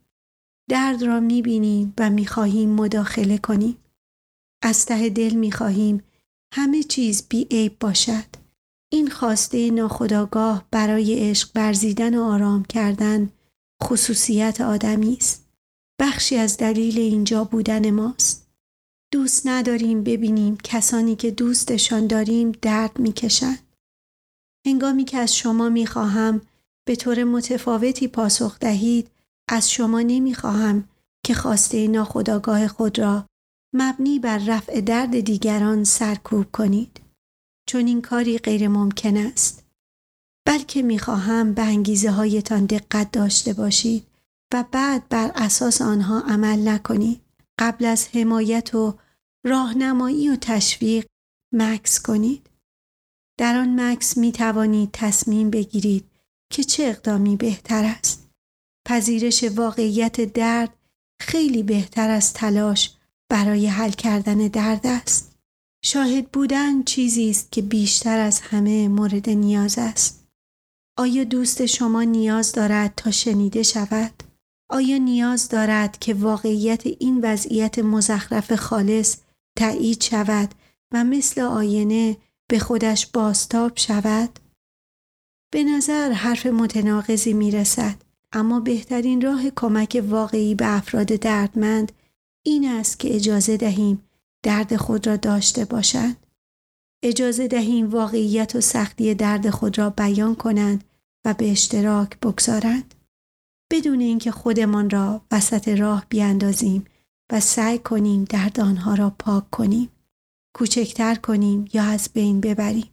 درد 0.71 1.03
را 1.03 1.21
می 1.21 1.43
بینیم 1.43 1.95
و 1.99 2.11
می 2.11 2.27
خواهیم 2.27 2.71
مداخله 2.71 3.39
کنیم. 3.39 3.77
از 4.63 4.87
ته 4.87 5.09
دل 5.09 5.35
می 5.35 5.53
خواهیم 5.53 6.03
همه 6.55 6.83
چیز 6.83 7.29
بی 7.29 7.47
عیب 7.51 7.79
باشد. 7.79 8.25
این 8.93 9.11
خواسته 9.11 9.71
ناخداگاه 9.71 10.69
برای 10.71 11.31
عشق 11.31 11.53
برزیدن 11.55 12.19
و 12.19 12.23
آرام 12.23 12.65
کردن 12.65 13.31
خصوصیت 13.83 14.61
آدمی 14.61 15.17
است. 15.17 15.49
بخشی 16.01 16.37
از 16.37 16.57
دلیل 16.57 16.99
اینجا 16.99 17.45
بودن 17.45 17.91
ماست. 17.91 18.46
دوست 19.13 19.47
نداریم 19.47 20.05
ببینیم 20.05 20.57
کسانی 20.57 21.17
که 21.17 21.31
دوستشان 21.31 22.07
داریم 22.07 22.53
درد 22.63 22.99
می‌کشند. 22.99 23.73
هنگامی 24.67 25.05
که 25.05 25.19
از 25.19 25.37
شما 25.37 25.69
می‌خواهم 25.69 26.41
به 26.87 26.97
طور 26.97 27.25
متفاوتی 27.25 28.09
پاسخ 28.09 28.59
دهید 28.59 29.11
از 29.51 29.71
شما 29.71 30.01
نمی‌خواهم 30.01 30.89
که 31.27 31.35
خواسته 31.35 31.89
ناخداگاه 31.89 32.69
خود 32.69 32.99
را 32.99 33.27
مبنی 33.75 34.19
بر 34.19 34.39
رفع 34.39 34.81
درد 34.81 35.21
دیگران 35.21 35.85
سرکوب 35.85 36.53
کنید. 36.53 37.01
چون 37.69 37.87
این 37.87 38.03
کاری 38.03 38.39
غیر 38.39 38.69
ممکن 38.69 39.17
است. 39.17 39.65
بلکه 40.47 40.83
می‌خواهم 40.83 41.55
به 41.55 41.63
انگیزه 41.63 42.11
هایتان 42.11 42.67
دقت 42.67 43.11
داشته 43.13 43.53
باشید 43.53 44.07
و 44.55 44.65
بعد 44.73 45.09
بر 45.09 45.33
اساس 45.35 45.83
آنها 45.83 46.21
عمل 46.21 46.69
نکنید. 46.69 47.21
قبل 47.59 47.85
از 47.85 48.09
حمایت 48.09 48.75
و 48.75 48.99
راهنمایی 49.47 50.29
و 50.29 50.37
تشویق 50.37 51.07
مکس 51.55 52.03
کنید. 52.03 52.51
در 53.39 53.57
آن 53.57 53.81
مکس 53.81 54.17
می 54.17 54.33
توانید 54.33 54.91
تصمیم 54.93 55.51
بگیرید 55.51 56.11
که 56.53 56.65
چه 56.65 56.85
اقدامی 56.85 57.37
بهتر 57.37 57.85
است. 57.85 58.31
پذیرش 58.89 59.45
واقعیت 59.45 60.21
درد 60.21 60.75
خیلی 61.21 61.63
بهتر 61.63 62.11
از 62.11 62.33
تلاش 62.33 62.97
برای 63.31 63.67
حل 63.67 63.91
کردن 63.91 64.39
درد 64.49 64.87
است. 64.87 65.37
شاهد 65.85 66.33
بودن 66.33 66.83
چیزی 66.83 67.31
است 67.31 67.53
که 67.53 67.63
بیشتر 67.63 68.19
از 68.19 68.41
همه 68.41 68.89
مورد 68.89 69.31
نیاز 69.31 69.79
است. 69.79 70.27
آیا 70.99 71.25
دوست 71.25 71.67
شما 71.67 72.03
نیاز 72.03 72.53
دارد 72.53 72.93
تا 72.97 73.11
شنیده 73.11 73.63
شود؟ 73.63 74.26
آیا 74.69 74.99
نیاز 74.99 75.49
دارد 75.49 75.99
که 75.99 76.15
واقعیت 76.15 76.87
این 76.87 77.21
وضعیت 77.23 77.79
مزخرف 77.79 78.55
خالص 78.55 79.17
تایید 79.59 80.03
شود 80.03 80.55
و 80.93 81.05
مثل 81.05 81.41
آینه 81.41 82.17
به 82.49 82.59
خودش 82.59 83.07
باستاب 83.07 83.73
شود؟ 83.77 84.39
به 85.53 85.65
نظر 85.65 86.13
حرف 86.13 86.47
متناقضی 86.47 87.33
می 87.33 87.51
رسد 87.51 87.95
اما 88.33 88.61
بهترین 88.61 89.21
راه 89.21 89.51
کمک 89.51 90.05
واقعی 90.09 90.55
به 90.55 90.77
افراد 90.77 91.07
دردمند 91.07 91.93
این 92.43 92.69
است 92.69 92.99
که 92.99 93.15
اجازه 93.15 93.57
دهیم 93.57 94.03
درد 94.43 94.77
خود 94.77 95.07
را 95.07 95.17
داشته 95.17 95.65
باشند. 95.65 96.27
اجازه 97.03 97.49
دهیم 97.49 97.91
واقعیت 97.91 98.57
و 98.57 98.61
سختی 98.61 99.15
درد 99.15 99.51
خود 99.51 99.79
را 99.79 99.91
بیان 99.91 100.35
کنند 100.35 100.85
و 101.25 101.35
به 101.35 101.51
اشتراک 101.51 102.21
بگذارند. 102.21 102.95
بدون 103.73 104.01
اینکه 104.01 104.31
خودمان 104.31 104.91
را 104.91 105.21
وسط 105.33 105.69
راه 105.69 106.07
بیاندازیم 106.09 106.85
و 107.33 107.41
سعی 107.41 107.79
کنیم 107.79 108.25
درد 108.25 108.61
آنها 108.61 108.95
را 108.95 109.11
پاک 109.19 109.51
کنیم 109.51 109.91
کوچکتر 110.57 111.15
کنیم 111.15 111.65
یا 111.73 111.85
از 111.85 112.11
بین 112.15 112.41
ببریم 112.41 112.91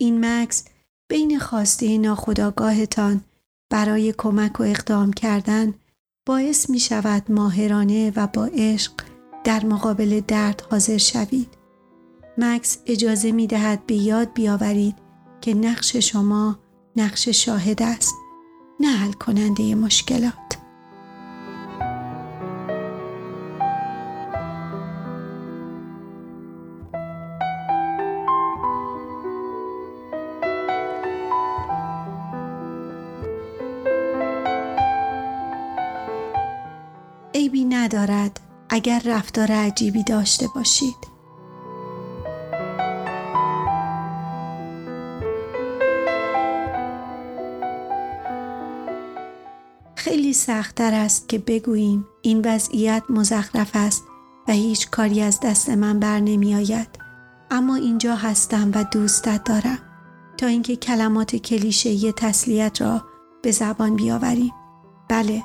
این 0.00 0.24
مکس 0.24 0.64
بین 1.08 1.38
خواسته 1.38 1.98
ناخداگاهتان 1.98 3.24
برای 3.70 4.14
کمک 4.18 4.60
و 4.60 4.62
اقدام 4.62 5.12
کردن 5.12 5.74
باعث 6.26 6.70
می 6.70 6.80
شود 6.80 7.32
ماهرانه 7.32 8.12
و 8.16 8.26
با 8.26 8.44
عشق 8.52 8.92
در 9.44 9.64
مقابل 9.64 10.20
درد 10.28 10.62
حاضر 10.70 10.96
شوید. 10.96 11.48
مکس 12.38 12.78
اجازه 12.86 13.32
می 13.32 13.46
دهد 13.46 13.86
به 13.86 13.94
یاد 13.94 14.32
بیاورید 14.34 14.96
که 15.40 15.54
نقش 15.54 15.96
شما 15.96 16.58
نقش 16.96 17.28
شاهد 17.28 17.82
است 17.82 18.14
نه 18.80 18.88
حل 18.88 19.12
کننده 19.12 19.74
مشکلات. 19.74 20.32
عیبی 37.34 37.64
ندارد 37.64 38.40
اگر 38.68 39.02
رفتار 39.04 39.52
عجیبی 39.52 40.02
داشته 40.04 40.46
باشید. 40.54 41.15
سختتر 50.36 50.94
است 50.94 51.28
که 51.28 51.38
بگوییم 51.38 52.06
این 52.22 52.42
وضعیت 52.44 53.02
مزخرف 53.08 53.70
است 53.74 54.04
و 54.48 54.52
هیچ 54.52 54.90
کاری 54.90 55.22
از 55.22 55.40
دست 55.40 55.70
من 55.70 56.00
بر 56.00 56.20
نمی 56.20 56.54
آید. 56.54 56.88
اما 57.50 57.74
اینجا 57.74 58.16
هستم 58.16 58.70
و 58.74 58.84
دوستت 58.84 59.44
دارم 59.44 59.78
تا 60.38 60.46
اینکه 60.46 60.76
کلمات 60.76 61.36
کلیشه 61.36 62.12
تسلیت 62.12 62.80
را 62.80 63.04
به 63.42 63.50
زبان 63.50 63.96
بیاوریم. 63.96 64.52
بله 65.08 65.42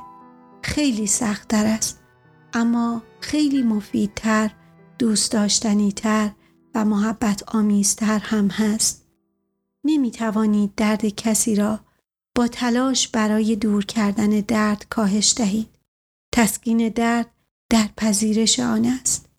خیلی 0.62 1.08
سختتر 1.08 1.66
است 1.66 2.02
اما 2.54 3.04
خیلی 3.20 3.64
مفیدتر 3.64 4.52
دوست 5.00 5.32
داشتنیتر 5.32 6.32
و 6.76 6.86
محبت 6.86 7.44
آمیزتر 7.48 8.20
هم 8.20 8.48
هست. 8.48 9.08
نمی 9.84 10.12
توانید 10.12 10.76
درد 10.76 11.06
کسی 11.06 11.56
را 11.56 11.80
با 12.42 12.48
تلاش 12.48 13.08
برای 13.08 13.56
دور 13.56 13.86
کردن 13.86 14.30
درد 14.30 14.86
کاهش 14.90 15.34
دهید. 15.38 15.70
تسکین 16.34 16.90
درد 16.90 17.32
در 17.72 17.90
پذیرش 17.98 18.60
آن 18.60 18.86
است. 18.86 19.30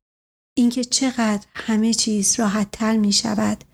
اینکه 0.56 0.85
چقدر 0.85 1.47
همه 1.54 1.94
چیز 1.94 2.40
راحت 2.40 2.71
تر 2.71 2.97
می 2.97 3.12
شود 3.12 3.64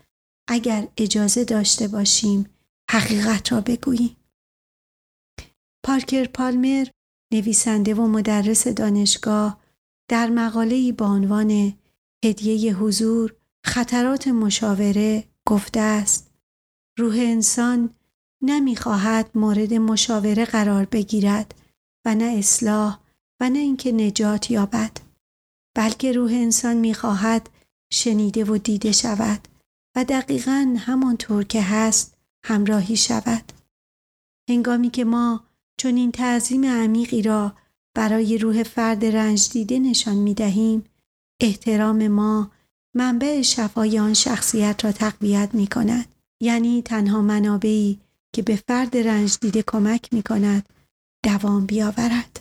اگر 0.47 0.87
اجازه 0.97 1.43
داشته 1.43 1.87
باشیم 1.87 2.49
حقیقت 2.91 3.51
را 3.51 3.61
بگوییم. 3.61 4.15
پارکر 5.85 6.25
پالمر 6.25 6.87
نویسنده 7.33 7.93
و 7.93 8.07
مدرس 8.07 8.67
دانشگاه 8.67 9.59
در 10.09 10.29
مقاله‌ای 10.29 10.91
با 10.91 11.05
عنوان 11.05 11.73
هدیه 12.25 12.75
حضور 12.75 13.35
خطرات 13.65 14.27
مشاوره 14.27 15.23
گفته 15.47 15.79
است 15.79 16.31
روح 16.99 17.15
انسان 17.19 17.95
نمی‌خواهد 18.41 19.29
مورد 19.35 19.73
مشاوره 19.73 20.45
قرار 20.45 20.85
بگیرد 20.85 21.55
و 22.05 22.15
نه 22.15 22.35
اصلاح 22.37 22.99
و 23.41 23.49
نه 23.49 23.59
اینکه 23.59 23.91
نجات 23.91 24.51
یابد 24.51 24.91
بلکه 25.75 26.11
روح 26.11 26.31
انسان 26.31 26.77
می‌خواهد 26.77 27.49
شنیده 27.91 28.43
و 28.43 28.57
دیده 28.57 28.91
شود 28.91 29.47
و 29.95 30.03
دقیقا 30.03 30.75
همانطور 30.79 31.43
که 31.43 31.61
هست 31.61 32.17
همراهی 32.45 32.97
شود. 32.97 33.51
هنگامی 34.49 34.89
که 34.89 35.05
ما 35.05 35.43
چون 35.77 35.95
این 35.95 36.11
تعظیم 36.11 36.65
عمیقی 36.65 37.21
را 37.21 37.53
برای 37.95 38.37
روح 38.37 38.63
فرد 38.63 39.05
رنج 39.05 39.49
دیده 39.49 39.79
نشان 39.79 40.15
می 40.17 40.33
دهیم 40.33 40.83
احترام 41.41 42.07
ما 42.07 42.51
منبع 42.95 43.41
شفای 43.41 43.99
آن 43.99 44.13
شخصیت 44.13 44.85
را 44.85 44.91
تقویت 44.91 45.49
می 45.53 45.67
کند 45.67 46.05
یعنی 46.41 46.81
تنها 46.81 47.21
منابعی 47.21 47.99
که 48.35 48.41
به 48.41 48.59
فرد 48.67 48.97
رنج 48.97 49.37
دیده 49.41 49.63
کمک 49.67 50.13
می 50.13 50.23
کند 50.23 50.69
دوام 51.25 51.65
بیاورد 51.65 52.39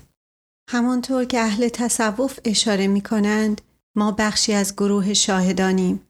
همانطور 0.70 1.24
که 1.24 1.40
اهل 1.40 1.68
تصوف 1.68 2.38
اشاره 2.44 2.87
می 2.87 3.01
کنند 3.01 3.61
ما 3.96 4.12
بخشی 4.12 4.53
از 4.53 4.72
گروه 4.77 5.14
شاهدانیم 5.14 6.07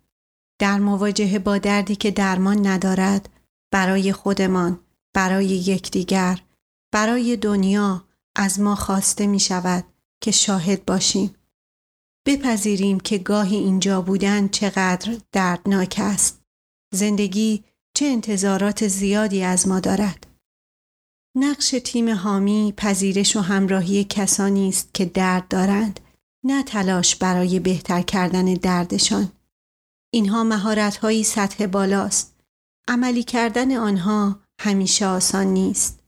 در 0.61 0.79
مواجهه 0.79 1.39
با 1.39 1.59
دردی 1.59 1.97
که 1.97 2.11
درمان 2.11 2.67
ندارد 2.67 3.29
برای 3.73 4.13
خودمان 4.13 4.81
برای 5.15 5.47
یکدیگر 5.47 6.43
برای 6.93 7.37
دنیا 7.37 8.05
از 8.37 8.61
ما 8.61 8.75
خواسته 8.75 9.27
می 9.27 9.41
شود 9.41 9.85
که 10.21 10.31
شاهد 10.31 10.85
باشیم. 10.85 11.35
بپذیریم 12.27 13.01
که 13.01 13.19
گاهی 13.19 13.57
اینجا 13.57 14.03
بودن 14.03 14.49
چقدر 14.49 15.17
دردناک 15.33 15.97
است. 15.99 16.43
زندگی 16.95 17.65
چه 17.99 18.07
انتظارات 18.07 18.89
زیادی 18.89 19.43
از 19.43 19.69
ما 19.69 19.81
دارد. 19.81 20.27
نقش 21.37 21.75
تیم 21.85 22.09
حامی 22.09 22.75
پذیرش 22.77 23.37
و 23.37 23.41
همراهی 23.41 24.05
کسانی 24.05 24.69
است 24.69 24.95
که 24.95 25.05
درد 25.05 25.49
دارند 25.49 26.01
نه 26.45 26.63
تلاش 26.63 27.17
برای 27.17 27.61
بهتر 27.61 28.03
کردن 28.03 28.45
دردشان. 28.45 29.33
اینها 30.15 30.45
مهارت 30.45 31.23
سطح 31.23 31.67
بالاست. 31.67 32.35
عملی 32.89 33.23
کردن 33.23 33.77
آنها 33.77 34.41
همیشه 34.61 35.07
آسان 35.07 35.47
نیست. 35.47 36.01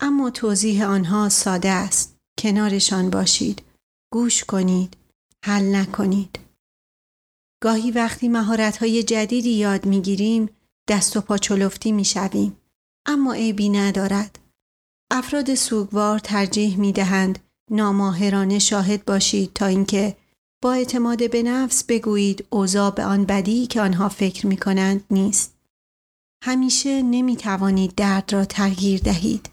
اما 0.00 0.30
توضیح 0.30 0.86
آنها 0.86 1.28
ساده 1.28 1.68
است. 1.68 2.16
کنارشان 2.38 3.10
باشید. 3.10 3.62
گوش 4.12 4.44
کنید. 4.44 4.96
حل 5.44 5.74
نکنید. 5.76 6.38
گاهی 7.62 7.90
وقتی 7.90 8.28
مهارت‌های 8.28 9.02
جدیدی 9.02 9.50
یاد 9.50 9.86
می‌گیریم 9.86 10.50
دست 10.90 11.16
و 11.16 11.20
پا 11.20 11.38
چلفتی 11.38 11.92
می‌شویم 11.92 12.56
اما 13.06 13.32
عیبی 13.32 13.68
ندارد. 13.68 14.38
افراد 15.10 15.54
سوگوار 15.54 16.18
ترجیح 16.18 16.78
می 16.78 16.92
دهند 16.92 17.38
ناماهرانه 17.70 18.58
شاهد 18.58 19.04
باشید 19.04 19.52
تا 19.54 19.66
اینکه 19.66 20.16
با 20.62 20.72
اعتماد 20.72 21.30
به 21.30 21.42
نفس 21.42 21.84
بگویید 21.84 22.46
اوضاع 22.50 22.90
به 22.90 23.04
آن 23.04 23.24
بدی 23.24 23.66
که 23.66 23.80
آنها 23.80 24.08
فکر 24.08 24.46
می 24.46 24.56
کنند 24.56 25.04
نیست. 25.10 25.54
همیشه 26.44 27.02
نمی 27.02 27.36
توانید 27.36 27.94
درد 27.94 28.32
را 28.32 28.44
تغییر 28.44 29.00
دهید. 29.00 29.50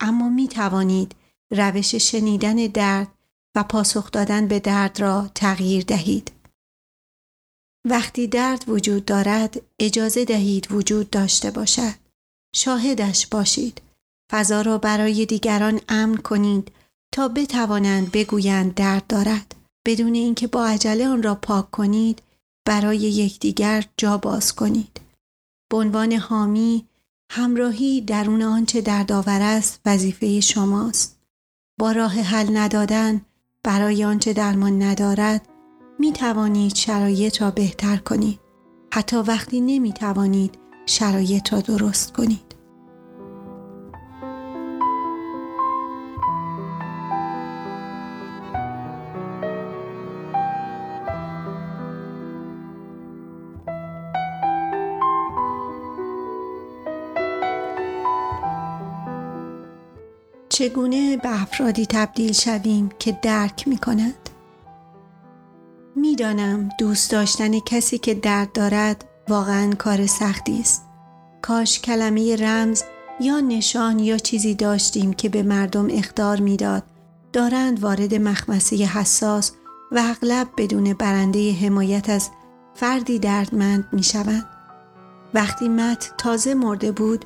اما 0.00 0.28
می 0.28 0.48
توانید 0.48 1.14
روش 1.50 1.94
شنیدن 1.94 2.54
درد 2.54 3.08
و 3.54 3.62
پاسخ 3.62 4.10
دادن 4.10 4.48
به 4.48 4.60
درد 4.60 5.00
را 5.00 5.30
تغییر 5.34 5.84
دهید. 5.84 6.39
وقتی 7.84 8.26
درد 8.26 8.68
وجود 8.68 9.04
دارد 9.04 9.60
اجازه 9.78 10.24
دهید 10.24 10.72
وجود 10.72 11.10
داشته 11.10 11.50
باشد. 11.50 11.94
شاهدش 12.56 13.26
باشید. 13.26 13.82
فضا 14.32 14.62
را 14.62 14.78
برای 14.78 15.26
دیگران 15.26 15.80
امن 15.88 16.16
کنید 16.16 16.72
تا 17.12 17.28
بتوانند 17.28 18.12
بگویند 18.12 18.74
درد 18.74 19.06
دارد. 19.06 19.54
بدون 19.86 20.14
اینکه 20.14 20.46
با 20.46 20.66
عجله 20.66 21.08
آن 21.08 21.22
را 21.22 21.34
پاک 21.34 21.70
کنید 21.70 22.22
برای 22.64 22.98
یکدیگر 22.98 23.84
جا 23.96 24.18
باز 24.18 24.54
کنید. 24.54 25.00
به 25.70 25.76
عنوان 25.76 26.12
حامی 26.12 26.86
همراهی 27.32 28.00
درون 28.00 28.42
آنچه 28.42 28.80
دردآور 28.80 29.42
است 29.42 29.80
وظیفه 29.86 30.40
شماست. 30.40 31.18
با 31.78 31.92
راه 31.92 32.12
حل 32.20 32.56
ندادن 32.56 33.20
برای 33.62 34.04
آنچه 34.04 34.32
درمان 34.32 34.82
ندارد 34.82 35.48
می 36.00 36.12
توانید 36.12 36.74
شرایط 36.74 37.42
را 37.42 37.50
بهتر 37.50 37.96
کنید. 37.96 38.40
حتی 38.92 39.16
وقتی 39.16 39.60
نمی 39.60 39.92
توانید 39.92 40.58
شرایط 40.86 41.52
را 41.52 41.60
درست 41.60 42.12
کنید. 42.12 42.54
چگونه 60.48 61.16
به 61.16 61.42
افرادی 61.42 61.86
تبدیل 61.86 62.32
شویم 62.32 62.88
که 62.98 63.18
درک 63.22 63.68
می 63.68 63.78
کند؟ 63.78 64.29
می‌دانم 66.00 66.68
دوست 66.78 67.10
داشتن 67.10 67.58
کسی 67.58 67.98
که 67.98 68.14
درد 68.14 68.52
دارد 68.52 69.04
واقعا 69.28 69.74
کار 69.74 70.06
سختی 70.06 70.60
است. 70.60 70.84
کاش 71.42 71.80
کلمه 71.80 72.36
رمز 72.36 72.82
یا 73.20 73.40
نشان 73.40 73.98
یا 73.98 74.18
چیزی 74.18 74.54
داشتیم 74.54 75.12
که 75.12 75.28
به 75.28 75.42
مردم 75.42 75.88
اختار 75.90 76.40
می‌داد 76.40 76.82
دارند 77.32 77.82
وارد 77.82 78.14
مخمسه 78.14 78.76
حساس 78.76 79.52
و 79.92 79.98
اغلب 79.98 80.48
بدون 80.56 80.92
برنده 80.92 81.52
حمایت 81.52 82.10
از 82.10 82.30
فردی 82.74 83.18
دردمند 83.18 83.84
می 83.92 84.02
شوند. 84.02 84.46
وقتی 85.34 85.68
مت 85.68 86.14
تازه 86.18 86.54
مرده 86.54 86.92
بود 86.92 87.24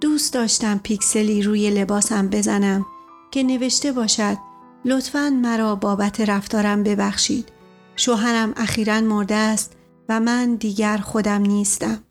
دوست 0.00 0.34
داشتم 0.34 0.80
پیکسلی 0.82 1.42
روی 1.42 1.70
لباسم 1.70 2.28
بزنم 2.28 2.86
که 3.30 3.42
نوشته 3.42 3.92
باشد 3.92 4.36
لطفا 4.84 5.30
مرا 5.42 5.74
بابت 5.74 6.20
رفتارم 6.20 6.82
ببخشید 6.82 7.48
شوهرم 7.96 8.52
اخیرا 8.56 9.00
مرده 9.00 9.34
است 9.34 9.76
و 10.08 10.20
من 10.20 10.54
دیگر 10.54 10.96
خودم 10.96 11.42
نیستم 11.42 12.04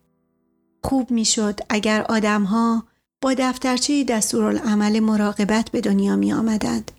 خوب 0.84 1.12
می‌شد 1.12 1.60
اگر 1.70 2.02
آدمها 2.02 2.84
با 3.22 3.34
دفترچه 3.34 4.04
دستورالعمل 4.04 5.00
مراقبت 5.00 5.70
به 5.70 5.82
دنیا 5.82 6.16
می 6.16 6.34
آمدند. 6.34 6.92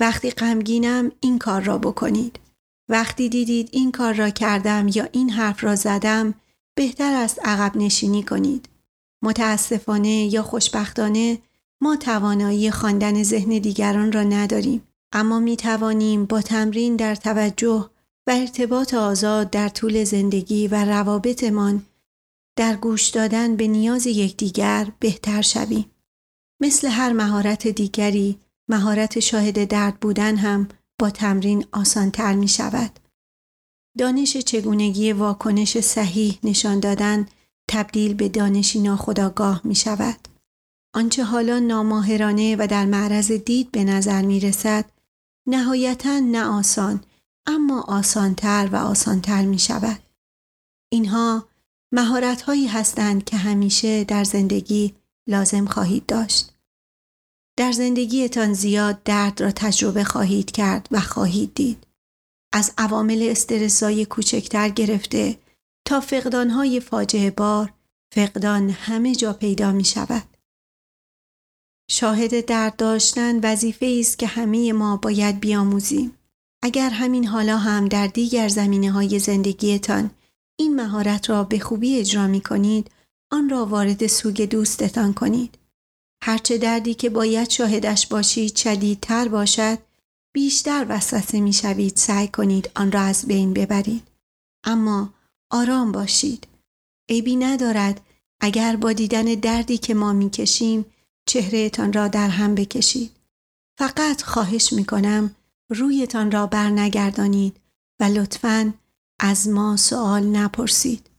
وقتی 0.00 0.30
غمگینم 0.30 1.12
این 1.20 1.38
کار 1.38 1.62
را 1.62 1.78
بکنید. 1.78 2.40
وقتی 2.88 3.28
دیدید 3.28 3.68
این 3.72 3.92
کار 3.92 4.14
را 4.14 4.30
کردم 4.30 4.86
یا 4.94 5.08
این 5.12 5.30
حرف 5.30 5.64
را 5.64 5.76
زدم 5.76 6.34
بهتر 6.74 7.14
است 7.14 7.38
عقب 7.44 7.76
نشینی 7.76 8.22
کنید. 8.22 8.68
متاسفانه 9.22 10.34
یا 10.34 10.42
خوشبختانه 10.42 11.38
ما 11.80 11.96
توانایی 11.96 12.70
خواندن 12.70 13.22
ذهن 13.22 13.58
دیگران 13.58 14.12
را 14.12 14.22
نداریم 14.22 14.82
اما 15.12 15.40
می 15.40 15.56
توانیم 15.56 16.24
با 16.24 16.42
تمرین 16.42 16.96
در 16.96 17.14
توجه 17.14 17.90
و 18.26 18.30
ارتباط 18.30 18.94
آزاد 18.94 19.50
در 19.50 19.68
طول 19.68 20.04
زندگی 20.04 20.68
و 20.68 20.84
روابطمان 20.84 21.86
در 22.58 22.76
گوش 22.76 23.08
دادن 23.08 23.56
به 23.56 23.66
نیاز 23.66 24.06
یکدیگر 24.06 24.92
بهتر 25.00 25.42
شویم. 25.42 25.90
مثل 26.60 26.88
هر 26.88 27.12
مهارت 27.12 27.68
دیگری 27.68 28.38
مهارت 28.68 29.20
شاهد 29.20 29.64
درد 29.64 30.00
بودن 30.00 30.36
هم 30.36 30.68
با 30.98 31.10
تمرین 31.10 31.64
آسانتر 31.72 32.34
می 32.34 32.48
شود. 32.48 32.98
دانش 33.98 34.36
چگونگی 34.36 35.12
واکنش 35.12 35.80
صحیح 35.80 36.38
نشان 36.42 36.80
دادن 36.80 37.26
تبدیل 37.68 38.14
به 38.14 38.28
دانشی 38.28 38.80
ناخداگاه 38.80 39.60
می 39.64 39.74
شود. 39.74 40.28
آنچه 40.94 41.24
حالا 41.24 41.58
ناماهرانه 41.58 42.56
و 42.58 42.66
در 42.66 42.86
معرض 42.86 43.32
دید 43.32 43.70
به 43.70 43.84
نظر 43.84 44.22
می 44.22 44.40
رسد 44.40 44.84
نهایتا 45.46 46.18
نه 46.18 46.44
آسان 46.44 47.04
اما 47.46 47.80
آسانتر 47.80 48.68
و 48.72 48.76
آسانتر 48.76 49.42
می 49.42 49.58
شود. 49.58 50.02
اینها 50.92 51.48
مهارت 51.92 52.42
هایی 52.42 52.66
هستند 52.66 53.24
که 53.24 53.36
همیشه 53.36 54.04
در 54.04 54.24
زندگی 54.24 54.94
لازم 55.28 55.66
خواهید 55.66 56.06
داشت. 56.06 56.52
در 57.58 57.72
زندگیتان 57.72 58.52
زیاد 58.52 59.02
درد 59.02 59.40
را 59.40 59.50
تجربه 59.50 60.04
خواهید 60.04 60.50
کرد 60.50 60.88
و 60.90 61.00
خواهید 61.00 61.54
دید. 61.54 61.86
از 62.52 62.72
عوامل 62.78 63.28
استرسای 63.30 64.04
کوچکتر 64.04 64.68
گرفته 64.68 65.38
تا 65.84 66.00
فقدانهای 66.00 66.80
فاجعه 66.80 67.30
بار 67.30 67.72
فقدان 68.14 68.70
همه 68.70 69.14
جا 69.14 69.32
پیدا 69.32 69.72
می 69.72 69.84
شود. 69.84 70.31
شاهد 71.90 72.46
درد 72.46 72.76
داشتن 72.76 73.40
وظیفه 73.40 73.96
است 74.00 74.18
که 74.18 74.26
همه 74.26 74.72
ما 74.72 74.96
باید 74.96 75.40
بیاموزیم. 75.40 76.18
اگر 76.62 76.90
همین 76.90 77.26
حالا 77.26 77.58
هم 77.58 77.88
در 77.88 78.06
دیگر 78.06 78.48
زمینه 78.48 78.90
های 78.90 79.18
زندگیتان 79.18 80.10
این 80.58 80.76
مهارت 80.76 81.30
را 81.30 81.44
به 81.44 81.58
خوبی 81.58 81.98
اجرا 81.98 82.26
می 82.26 82.40
کنید 82.40 82.90
آن 83.30 83.48
را 83.48 83.66
وارد 83.66 84.06
سوگ 84.06 84.42
دوستتان 84.42 85.14
کنید. 85.14 85.58
هرچه 86.22 86.58
دردی 86.58 86.94
که 86.94 87.10
باید 87.10 87.50
شاهدش 87.50 88.06
باشید 88.06 88.56
شدیدتر 88.56 89.28
باشد 89.28 89.78
بیشتر 90.32 90.86
وسوسه 90.88 91.40
می 91.40 91.52
شوید 91.52 91.96
سعی 91.96 92.28
کنید 92.28 92.70
آن 92.76 92.92
را 92.92 93.00
از 93.00 93.26
بین 93.26 93.52
ببرید. 93.52 94.02
اما 94.64 95.14
آرام 95.50 95.92
باشید. 95.92 96.46
عیبی 97.08 97.36
ندارد 97.36 98.00
اگر 98.40 98.76
با 98.76 98.92
دیدن 98.92 99.24
دردی 99.24 99.78
که 99.78 99.94
ما 99.94 100.12
می 100.12 100.30
کشیم 100.30 100.84
چهرهتان 101.28 101.92
را 101.92 102.08
در 102.08 102.28
هم 102.28 102.54
بکشید. 102.54 103.16
فقط 103.78 104.22
خواهش 104.22 104.72
می 104.72 104.84
کنم 104.84 105.36
رویتان 105.70 106.30
را 106.30 106.46
بر 106.46 106.70
نگردانید 106.70 107.60
و 108.00 108.04
لطفاً 108.04 108.74
از 109.20 109.48
ما 109.48 109.76
سوال 109.76 110.22
نپرسید. 110.26 111.10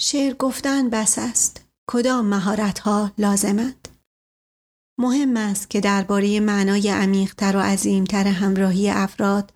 شعر 0.00 0.34
گفتن 0.34 0.90
بس 0.90 1.18
است. 1.18 1.60
کدام 1.90 2.26
مهارت 2.26 2.78
ها 2.78 3.12
لازمند؟ 3.18 3.88
مهم 4.98 5.36
است 5.36 5.70
که 5.70 5.80
درباره 5.80 6.40
معنای 6.40 6.88
عمیقتر 6.90 7.56
و 7.56 7.60
عظیمتر 7.60 8.26
همراهی 8.26 8.90
افراد 8.90 9.52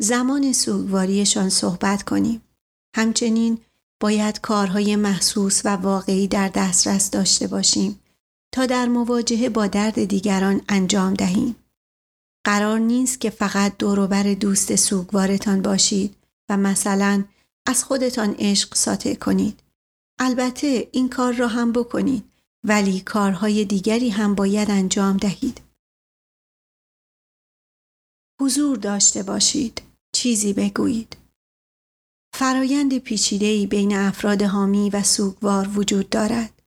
زمان 0.00 0.52
سوگواریشان 0.52 1.48
صحبت 1.48 2.02
کنیم. 2.02 2.42
همچنین 2.96 3.58
باید 4.02 4.40
کارهای 4.40 4.96
محسوس 4.96 5.60
و 5.64 5.68
واقعی 5.68 6.28
در 6.28 6.48
دسترس 6.48 7.10
داشته 7.10 7.46
باشیم 7.46 8.00
تا 8.54 8.66
در 8.66 8.88
مواجهه 8.88 9.48
با 9.48 9.66
درد 9.66 10.04
دیگران 10.04 10.60
انجام 10.68 11.14
دهیم. 11.14 11.56
قرار 12.46 12.78
نیست 12.78 13.20
که 13.20 13.30
فقط 13.30 13.76
دوروبر 13.78 14.22
دوست 14.22 14.76
سوگوارتان 14.76 15.62
باشید 15.62 16.16
و 16.48 16.56
مثلا 16.56 17.24
از 17.66 17.84
خودتان 17.84 18.34
عشق 18.38 18.74
ساطع 18.74 19.14
کنید. 19.14 19.60
البته 20.18 20.88
این 20.92 21.08
کار 21.08 21.32
را 21.32 21.48
هم 21.48 21.72
بکنید 21.72 22.24
ولی 22.64 23.00
کارهای 23.00 23.64
دیگری 23.64 24.10
هم 24.10 24.34
باید 24.34 24.70
انجام 24.70 25.16
دهید. 25.16 25.60
حضور 28.40 28.76
داشته 28.76 29.22
باشید. 29.22 29.82
چیزی 30.14 30.52
بگویید. 30.52 31.21
فرایند 32.34 32.98
پیچیده‌ای 32.98 33.66
بین 33.66 33.96
افراد 33.96 34.42
حامی 34.42 34.90
و 34.90 35.02
سوگوار 35.02 35.78
وجود 35.78 36.08
دارد. 36.08 36.62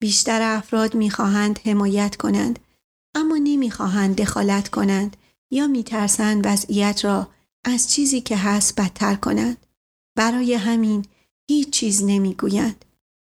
بیشتر 0.00 0.42
افراد 0.42 0.94
می‌خواهند 0.94 1.58
حمایت 1.64 2.16
کنند 2.16 2.58
اما 3.14 3.36
نمی‌خواهند 3.36 4.16
دخالت 4.16 4.68
کنند 4.68 5.16
یا 5.50 5.66
میترسند 5.66 6.46
وضعیت 6.46 7.04
را 7.04 7.28
از 7.64 7.90
چیزی 7.90 8.20
که 8.20 8.36
هست 8.36 8.80
بدتر 8.80 9.14
کنند. 9.14 9.66
برای 10.16 10.54
همین 10.54 11.04
هیچ 11.50 11.70
چیز 11.70 12.02
نمی‌گویند. 12.04 12.84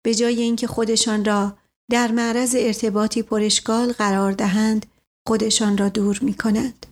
به 0.03 0.15
جای 0.15 0.41
اینکه 0.41 0.67
خودشان 0.67 1.25
را 1.25 1.57
در 1.91 2.11
معرض 2.11 2.55
ارتباطی 2.59 3.21
پرشکال 3.21 3.91
قرار 3.91 4.31
دهند 4.31 4.85
خودشان 5.27 5.77
را 5.77 5.89
دور 5.89 6.19
می 6.21 6.33
کنند. 6.33 6.85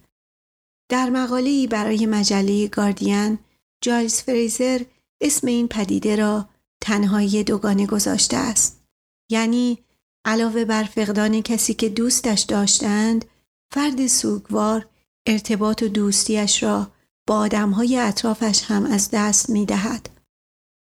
در 0.90 1.10
مقاله‌ای 1.10 1.68
برای 1.68 2.06
مجله 2.06 2.68
گاردین 2.68 3.40
جایلز 3.82 4.22
فریزر 4.22 4.82
اسم 5.22 5.48
این 5.48 5.68
پدیده 5.68 6.16
را 6.16 6.50
تنهایی 6.82 7.44
دوگانه 7.44 7.86
گذاشته 7.86 8.38
است. 8.38 8.84
یعنی 9.32 9.78
علاوه 10.26 10.66
بر 10.66 10.84
فقدان 10.84 11.42
کسی 11.42 11.74
که 11.74 11.90
دوستش 11.90 12.42
داشتند 12.42 13.26
فرد 13.74 14.08
سوگوار 14.08 14.90
ارتباط 15.28 15.84
و 15.84 15.88
دوستیش 15.88 16.64
را 16.64 16.92
با 17.28 17.38
آدمهای 17.38 17.98
اطرافش 17.98 18.64
هم 18.64 18.86
از 18.86 19.10
دست 19.12 19.50
می 19.50 19.66
دهد. 19.66 20.10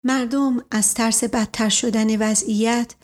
مردم 0.05 0.65
از 0.71 0.95
ترس 0.95 1.25
بدتر 1.25 1.69
شدن 1.69 2.31
وضعیت 2.31 2.95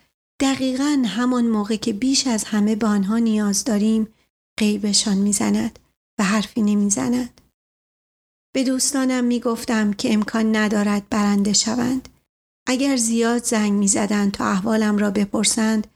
دقیقا 0.40 1.02
همان 1.06 1.46
موقع 1.46 1.76
که 1.76 1.92
بیش 1.92 2.26
از 2.26 2.44
همه 2.44 2.76
به 2.76 2.86
آنها 2.86 3.18
نیاز 3.18 3.64
داریم 3.64 4.08
قیبشان 4.58 5.18
می‌زند 5.18 5.78
و 6.18 6.24
حرفی 6.24 6.62
نمی‌زند. 6.62 7.40
به 8.54 8.64
دوستانم 8.64 9.24
می‌گفتم 9.24 9.92
که 9.92 10.14
امکان 10.14 10.56
ندارد 10.56 11.08
برنده 11.08 11.52
شوند. 11.52 12.08
اگر 12.66 12.96
زیاد 12.96 13.44
زنگ 13.44 13.72
می‌زدند 13.72 14.32
تا 14.32 14.44
احوالم 14.44 14.98
را 14.98 15.10
بپرسند 15.10 15.86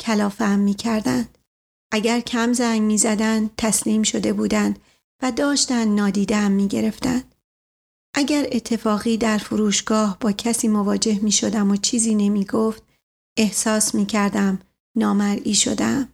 کلافم 0.00 0.58
می‌کردند. 0.58 1.38
اگر 1.92 2.20
کم 2.20 2.52
زنگ 2.52 2.82
می‌زدند 2.82 3.50
تسلیم 3.56 4.02
شده 4.02 4.32
بودند 4.32 4.78
و 5.22 5.32
داشتند 5.32 6.00
نادیدم 6.00 6.50
می‌گرفتند. 6.50 7.34
اگر 8.14 8.46
اتفاقی 8.52 9.16
در 9.16 9.38
فروشگاه 9.38 10.16
با 10.20 10.32
کسی 10.32 10.68
مواجه 10.68 11.18
می 11.22 11.32
شدم 11.32 11.70
و 11.70 11.76
چیزی 11.76 12.14
نمی 12.14 12.44
گفت 12.44 12.82
احساس 13.36 13.94
می 13.94 14.06
کردم 14.06 14.58
نامرئی 14.96 15.54
شدم. 15.54 16.08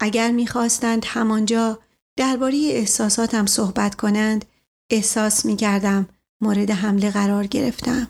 اگر 0.00 0.30
می 0.30 0.46
خواستند 0.46 1.04
همانجا 1.06 1.78
درباره 2.16 2.56
احساساتم 2.56 3.46
صحبت 3.46 3.94
کنند 3.94 4.44
احساس 4.90 5.44
می 5.44 5.56
کردم 5.56 6.08
مورد 6.40 6.70
حمله 6.70 7.10
قرار 7.10 7.46
گرفتم. 7.46 8.08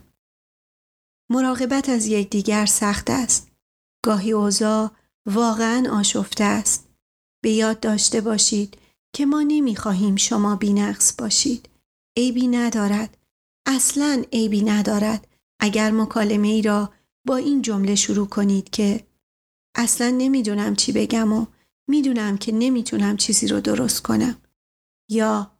مراقبت 1.30 1.88
از 1.88 2.06
یکدیگر 2.06 2.66
سخت 2.66 3.10
است. 3.10 3.50
گاهی 4.04 4.32
اوضاع 4.32 4.90
واقعا 5.26 5.90
آشفته 5.92 6.44
است. 6.44 6.88
به 7.42 7.50
یاد 7.50 7.80
داشته 7.80 8.20
باشید 8.20 8.78
که 9.12 9.26
ما 9.26 9.42
نمی 9.42 9.76
خواهیم 9.76 10.16
شما 10.16 10.56
بینقص 10.56 11.14
باشید. 11.18 11.68
عیبی 12.16 12.48
ندارد. 12.48 13.16
اصلا 13.66 14.22
عیبی 14.32 14.62
ندارد 14.62 15.26
اگر 15.60 15.90
مکالمه 15.90 16.48
ای 16.48 16.62
را 16.62 16.92
با 17.26 17.36
این 17.36 17.62
جمله 17.62 17.94
شروع 17.94 18.26
کنید 18.26 18.70
که 18.70 19.06
اصلا 19.74 20.10
نمی‌دونم 20.10 20.76
چی 20.76 20.92
بگم 20.92 21.32
و 21.32 21.46
می‌دونم 21.88 22.38
که 22.38 22.52
نمی‌تونم 22.52 23.16
چیزی 23.16 23.48
رو 23.48 23.60
درست 23.60 24.02
کنم 24.02 24.42
یا 25.10 25.59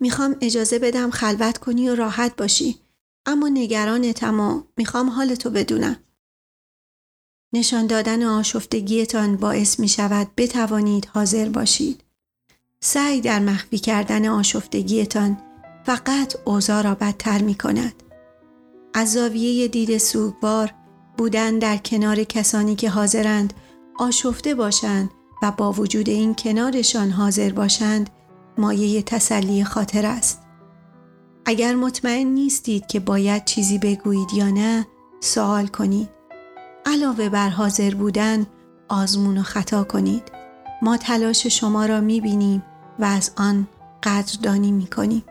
می‌خوام 0.00 0.36
اجازه 0.40 0.78
بدم 0.78 1.10
خلوت 1.10 1.58
کنی 1.58 1.88
و 1.88 1.94
راحت 1.94 2.36
باشی 2.36 2.78
اما 3.26 3.48
نگرانتم 3.48 4.40
و 4.40 4.62
می‌خوام 4.76 5.10
حالتو 5.10 5.50
بدونم. 5.50 5.96
نشان 7.52 7.86
دادن 7.86 8.22
آشفتگیتان 8.22 9.36
باعث 9.36 9.80
می 9.80 9.88
شود 9.88 10.28
بتوانید 10.36 11.06
حاضر 11.06 11.48
باشید. 11.48 12.00
سعی 12.80 13.20
در 13.20 13.38
مخفی 13.38 13.78
کردن 13.78 14.26
آشفتگیتان 14.26 15.38
فقط 15.84 16.36
اوضاع 16.44 16.82
را 16.82 16.94
بدتر 16.94 17.42
می 17.42 17.54
کند. 17.54 18.02
از 18.94 19.12
زاویه 19.12 19.68
دید 19.68 19.98
سوگوار 19.98 20.74
بودن 21.18 21.58
در 21.58 21.76
کنار 21.76 22.24
کسانی 22.24 22.76
که 22.76 22.90
حاضرند 22.90 23.54
آشفته 23.98 24.54
باشند 24.54 25.10
و 25.42 25.52
با 25.52 25.72
وجود 25.72 26.08
این 26.08 26.34
کنارشان 26.34 27.10
حاضر 27.10 27.52
باشند 27.52 28.10
مایه 28.58 29.02
تسلی 29.02 29.64
خاطر 29.64 30.06
است. 30.06 30.42
اگر 31.46 31.74
مطمئن 31.74 32.26
نیستید 32.26 32.86
که 32.86 33.00
باید 33.00 33.44
چیزی 33.44 33.78
بگویید 33.78 34.28
یا 34.34 34.50
نه 34.50 34.86
سوال 35.20 35.66
کنید. 35.66 36.08
علاوه 36.86 37.28
بر 37.28 37.48
حاضر 37.48 37.94
بودن 37.94 38.46
آزمون 38.88 39.38
و 39.38 39.42
خطا 39.42 39.84
کنید. 39.84 40.22
ما 40.82 40.96
تلاش 40.96 41.46
شما 41.46 41.86
را 41.86 42.00
می 42.00 42.20
بینیم 42.20 42.62
و 42.98 43.04
از 43.04 43.30
آن 43.36 43.68
قدردانی 44.02 44.72
می 44.72 44.86
کنیم. 44.86 45.24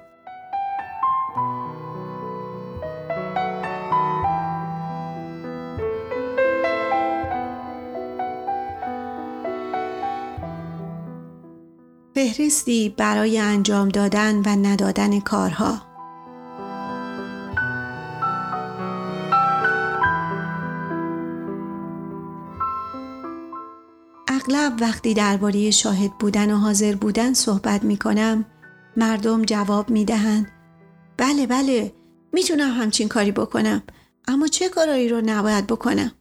فهرستی 12.18 12.90
برای 12.90 13.40
انجام 13.40 13.90
دادن 13.90 14.36
و 14.36 14.68
ندادن 14.68 15.20
کارها. 15.20 15.82
اغلب 24.28 24.78
وقتی 24.82 25.14
درباره 25.14 25.72
شاهد 25.72 26.18
بودن 26.18 26.52
و 26.54 26.58
حاضر 26.58 26.96
بودن 26.96 27.34
صحبت 27.34 27.84
می 27.84 27.98
کنم 27.98 28.46
مردم 28.96 29.46
جواب 29.46 29.90
می 29.90 30.06
دهند 30.06 30.52
بله 31.18 31.48
بله 31.48 31.94
می‌تونم 32.34 32.72
همچین 32.72 33.08
کاری 33.08 33.32
بکنم 33.32 33.84
اما 34.28 34.48
چه 34.48 34.70
کارایی 34.70 35.10
رو 35.10 35.22
نباید 35.26 35.68
بکنم؟ 35.68 36.12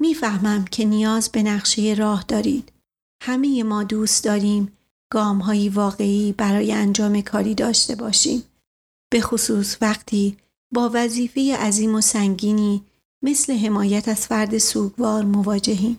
می‌فهمم 0.00 0.64
که 0.64 0.84
نیاز 0.84 1.28
به 1.32 1.42
نقشه 1.42 1.94
راه 1.98 2.24
دارید. 2.28 2.71
همه 3.24 3.62
ما 3.62 3.84
دوست 3.84 4.24
داریم 4.24 4.72
گام 5.12 5.38
های 5.38 5.68
واقعی 5.68 6.32
برای 6.32 6.72
انجام 6.72 7.20
کاری 7.20 7.54
داشته 7.54 7.94
باشیم 7.94 8.42
به 9.12 9.20
خصوص 9.20 9.76
وقتی 9.80 10.36
با 10.72 10.90
وظیفه 10.94 11.56
عظیم 11.56 11.94
و 11.94 12.00
سنگینی 12.00 12.82
مثل 13.22 13.52
حمایت 13.52 14.08
از 14.08 14.26
فرد 14.26 14.58
سوگوار 14.58 15.24
مواجهیم 15.24 15.98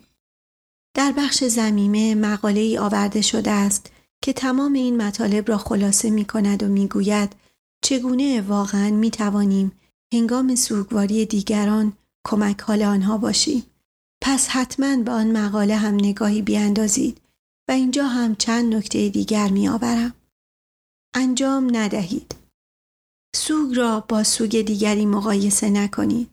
در 0.96 1.14
بخش 1.18 1.44
زمیمه 1.44 2.16
مقاله 2.16 2.60
ای 2.60 2.78
آورده 2.78 3.22
شده 3.22 3.52
است 3.52 3.92
که 4.24 4.34
تمام 4.34 4.74
این 4.74 5.02
مطالب 5.02 5.50
را 5.50 5.58
خلاصه 5.58 6.10
می 6.10 6.26
کند 6.26 6.64
و 6.64 6.68
می 6.68 6.88
گوید 6.88 7.36
چگونه 7.84 8.42
واقعا 8.42 8.90
می 8.90 9.12
توانیم 9.12 9.72
هنگام 10.14 10.56
سوگواری 10.56 11.26
دیگران 11.26 11.94
کمک 12.28 12.62
حال 12.62 12.84
آنها 12.84 13.18
باشیم. 13.18 13.64
پس 14.26 14.48
حتما 14.48 14.98
به 14.98 15.12
آن 15.12 15.38
مقاله 15.38 15.76
هم 15.76 15.96
نگاهی 15.96 16.42
بیاندازید 16.42 17.22
و 17.70 17.72
اینجا 17.72 18.08
هم 18.08 18.36
چند 18.36 18.76
نکته 18.76 19.10
دیگر 19.10 19.48
می 19.48 19.68
آورم. 19.68 20.14
انجام 21.16 21.76
ندهید. 21.76 22.36
سوگ 23.36 23.78
را 23.78 24.00
با 24.00 24.24
سوگ 24.24 24.62
دیگری 24.62 25.06
مقایسه 25.06 25.70
نکنید. 25.70 26.30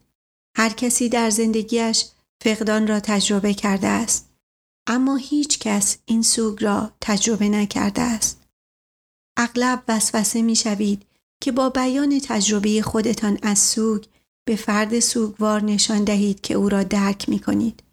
هر 0.57 0.69
کسی 0.69 1.09
در 1.09 1.29
زندگیش 1.29 2.05
فقدان 2.43 2.87
را 2.87 2.99
تجربه 2.99 3.53
کرده 3.53 3.87
است. 3.87 4.29
اما 4.87 5.15
هیچ 5.15 5.59
کس 5.59 5.97
این 6.05 6.21
سوگ 6.21 6.63
را 6.63 6.91
تجربه 7.01 7.49
نکرده 7.49 8.01
است. 8.01 8.41
اغلب 9.37 9.83
وسوسه 9.87 10.41
می 10.41 10.55
شوید 10.55 11.05
که 11.41 11.51
با 11.51 11.69
بیان 11.69 12.19
تجربه 12.19 12.81
خودتان 12.81 13.39
از 13.41 13.59
سوگ 13.59 14.05
به 14.51 14.57
فرد 14.57 14.99
سوگوار 14.99 15.63
نشان 15.63 16.03
دهید 16.03 16.41
که 16.41 16.53
او 16.53 16.69
را 16.69 16.83
درک 16.83 17.29
می 17.29 17.39
کنید. 17.39 17.83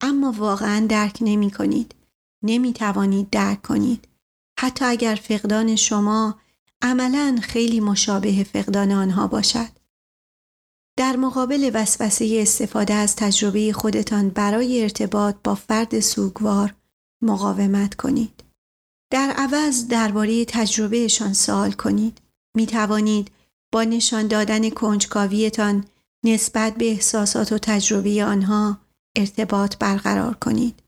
اما 0.00 0.32
واقعا 0.32 0.86
درک 0.86 1.18
نمی 1.20 1.50
کنید. 1.50 1.94
نمی 2.42 2.72
توانید 2.72 3.30
درک 3.30 3.62
کنید. 3.62 4.08
حتی 4.60 4.84
اگر 4.84 5.14
فقدان 5.14 5.76
شما 5.76 6.38
عملا 6.82 7.38
خیلی 7.42 7.80
مشابه 7.80 8.44
فقدان 8.44 8.92
آنها 8.92 9.26
باشد. 9.26 9.68
در 10.98 11.16
مقابل 11.16 11.70
وسوسه 11.74 12.38
استفاده 12.42 12.94
از 12.94 13.16
تجربه 13.16 13.72
خودتان 13.72 14.28
برای 14.28 14.82
ارتباط 14.82 15.36
با 15.44 15.54
فرد 15.54 16.00
سوگوار 16.00 16.74
مقاومت 17.22 17.94
کنید. 17.94 18.44
در 19.10 19.30
عوض 19.36 19.88
درباره 19.88 20.44
تجربهشان 20.44 21.32
سوال 21.32 21.72
کنید. 21.72 22.20
می 22.56 22.66
توانید 22.66 23.30
با 23.72 23.84
نشان 23.84 24.26
دادن 24.26 24.70
کنجکاویتان 24.70 25.84
نسبت 26.24 26.74
به 26.74 26.90
احساسات 26.90 27.52
و 27.52 27.58
تجربه 27.58 28.24
آنها 28.24 28.78
ارتباط 29.16 29.76
برقرار 29.76 30.34
کنید. 30.34 30.82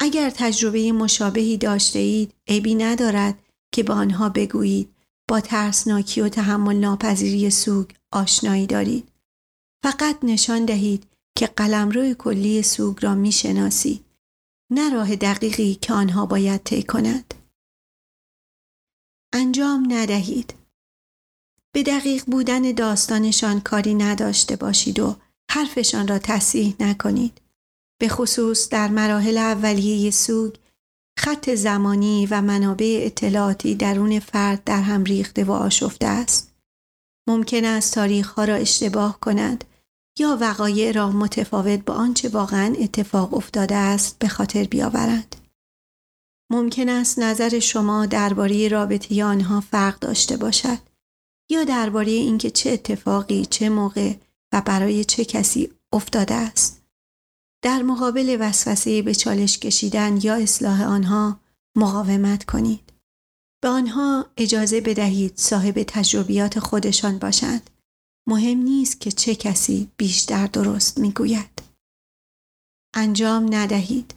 اگر 0.00 0.30
تجربه 0.30 0.92
مشابهی 0.92 1.56
داشته 1.56 1.98
اید، 1.98 2.34
عیبی 2.48 2.74
ندارد 2.74 3.38
که 3.74 3.82
به 3.82 3.92
آنها 3.92 4.28
بگویید 4.28 4.94
با 5.28 5.40
ترسناکی 5.40 6.20
و 6.20 6.28
تحمل 6.28 6.76
ناپذیری 6.76 7.50
سوگ 7.50 7.90
آشنایی 8.12 8.66
دارید. 8.66 9.08
فقط 9.84 10.18
نشان 10.22 10.64
دهید 10.64 11.06
که 11.38 11.46
قلمرو 11.46 12.14
کلی 12.14 12.62
سوگ 12.62 13.04
را 13.04 13.14
می 13.14 13.32
شناسید. 13.32 14.04
نه 14.72 14.90
راه 14.90 15.16
دقیقی 15.16 15.74
که 15.74 15.92
آنها 15.92 16.26
باید 16.26 16.62
طی 16.62 16.82
کند. 16.82 17.34
انجام 19.32 19.92
ندهید. 19.92 20.54
به 21.74 21.82
دقیق 21.82 22.24
بودن 22.24 22.72
داستانشان 22.72 23.60
کاری 23.60 23.94
نداشته 23.94 24.56
باشید 24.56 24.98
و 24.98 25.16
حرفشان 25.50 26.08
را 26.08 26.18
تصحیح 26.18 26.74
نکنید. 26.80 27.40
به 28.00 28.08
خصوص 28.08 28.68
در 28.68 28.88
مراحل 28.88 29.38
اولیه 29.38 30.10
سوگ 30.10 30.54
خط 31.18 31.50
زمانی 31.50 32.26
و 32.26 32.42
منابع 32.42 33.00
اطلاعاتی 33.02 33.74
درون 33.74 34.18
فرد 34.18 34.64
در 34.64 34.82
هم 34.82 35.04
ریخته 35.04 35.44
و 35.44 35.52
آشفته 35.52 36.06
است. 36.06 36.52
ممکن 37.28 37.64
است 37.64 37.98
ها 37.98 38.44
را 38.44 38.54
اشتباه 38.54 39.20
کند 39.20 39.64
یا 40.18 40.38
وقایع 40.40 40.92
را 40.92 41.10
متفاوت 41.10 41.84
با 41.84 41.94
آنچه 41.94 42.28
واقعا 42.28 42.74
اتفاق 42.78 43.34
افتاده 43.34 43.74
است 43.74 44.18
به 44.18 44.28
خاطر 44.28 44.64
بیاورند. 44.64 45.36
ممکن 46.50 46.88
است 46.88 47.18
نظر 47.18 47.58
شما 47.58 48.06
درباره 48.06 48.68
رابطه 48.68 49.24
آنها 49.24 49.60
فرق 49.60 49.98
داشته 49.98 50.36
باشد 50.36 50.93
یا 51.50 51.64
درباره 51.64 52.10
اینکه 52.10 52.50
چه 52.50 52.70
اتفاقی 52.70 53.46
چه 53.46 53.68
موقع 53.68 54.14
و 54.52 54.60
برای 54.60 55.04
چه 55.04 55.24
کسی 55.24 55.72
افتاده 55.92 56.34
است. 56.34 56.82
در 57.62 57.82
مقابل 57.82 58.36
وسوسه 58.40 59.02
به 59.02 59.14
چالش 59.14 59.58
کشیدن 59.58 60.18
یا 60.22 60.34
اصلاح 60.34 60.82
آنها 60.82 61.40
مقاومت 61.76 62.44
کنید. 62.44 62.92
به 63.62 63.68
آنها 63.68 64.26
اجازه 64.36 64.80
بدهید 64.80 65.32
صاحب 65.36 65.82
تجربیات 65.82 66.58
خودشان 66.58 67.18
باشند. 67.18 67.70
مهم 68.28 68.58
نیست 68.58 69.00
که 69.00 69.12
چه 69.12 69.34
کسی 69.34 69.90
بیشتر 69.96 70.46
درست 70.46 70.98
می‌گوید. 70.98 71.62
انجام 72.94 73.54
ندهید. 73.54 74.14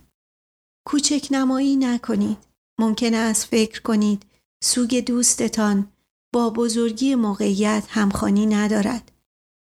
کوچک 0.87 1.27
نمایی 1.31 1.75
نکنید. 1.75 2.37
ممکن 2.79 3.13
است 3.13 3.45
فکر 3.45 3.81
کنید 3.81 4.23
سوگ 4.63 4.99
دوستتان 5.05 5.91
با 6.33 6.49
بزرگی 6.49 7.15
موقعیت 7.15 7.83
همخانی 7.89 8.45
ندارد. 8.45 9.11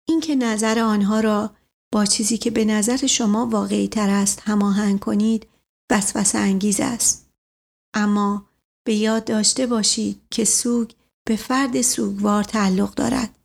اینکه 0.09 0.37
نظر 0.37 0.79
آنها 0.79 1.21
را 1.21 1.51
با 1.93 2.05
چیزی 2.05 2.39
که 2.39 2.51
به 2.51 2.65
نظر 2.65 3.07
شما 3.07 3.47
واقعی 3.47 3.89
تر 3.89 4.11
است 4.11 4.43
هماهنگ 4.45 5.01
کنید 5.01 5.47
وسوسه 5.91 6.39
انگیز 6.39 6.81
است. 6.81 7.31
اما 7.95 8.47
به 8.87 8.95
یاد 8.95 9.25
داشته 9.25 9.67
باشید 9.67 10.21
که 10.31 10.45
سوگ 10.45 10.91
به 11.27 11.37
فرد 11.37 11.83
سوگوار 11.83 12.45
تعلق 12.45 12.95
دارد. 12.95 13.39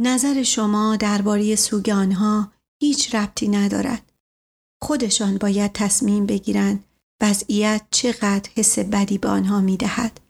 نظر 0.00 0.42
شما 0.42 0.96
درباره 0.96 1.56
سوگ 1.56 1.88
آنها 1.88 2.52
هیچ 2.82 3.14
ربطی 3.14 3.48
ندارد. 3.48 4.12
خودشان 4.82 5.38
باید 5.38 5.72
تصمیم 5.72 6.26
بگیرند 6.26 6.84
وضعیت 7.20 7.82
چقدر 7.90 8.50
حس 8.54 8.78
بدی 8.78 9.18
به 9.18 9.28
آنها 9.28 9.60
می 9.60 9.76
دهد. 9.76 10.20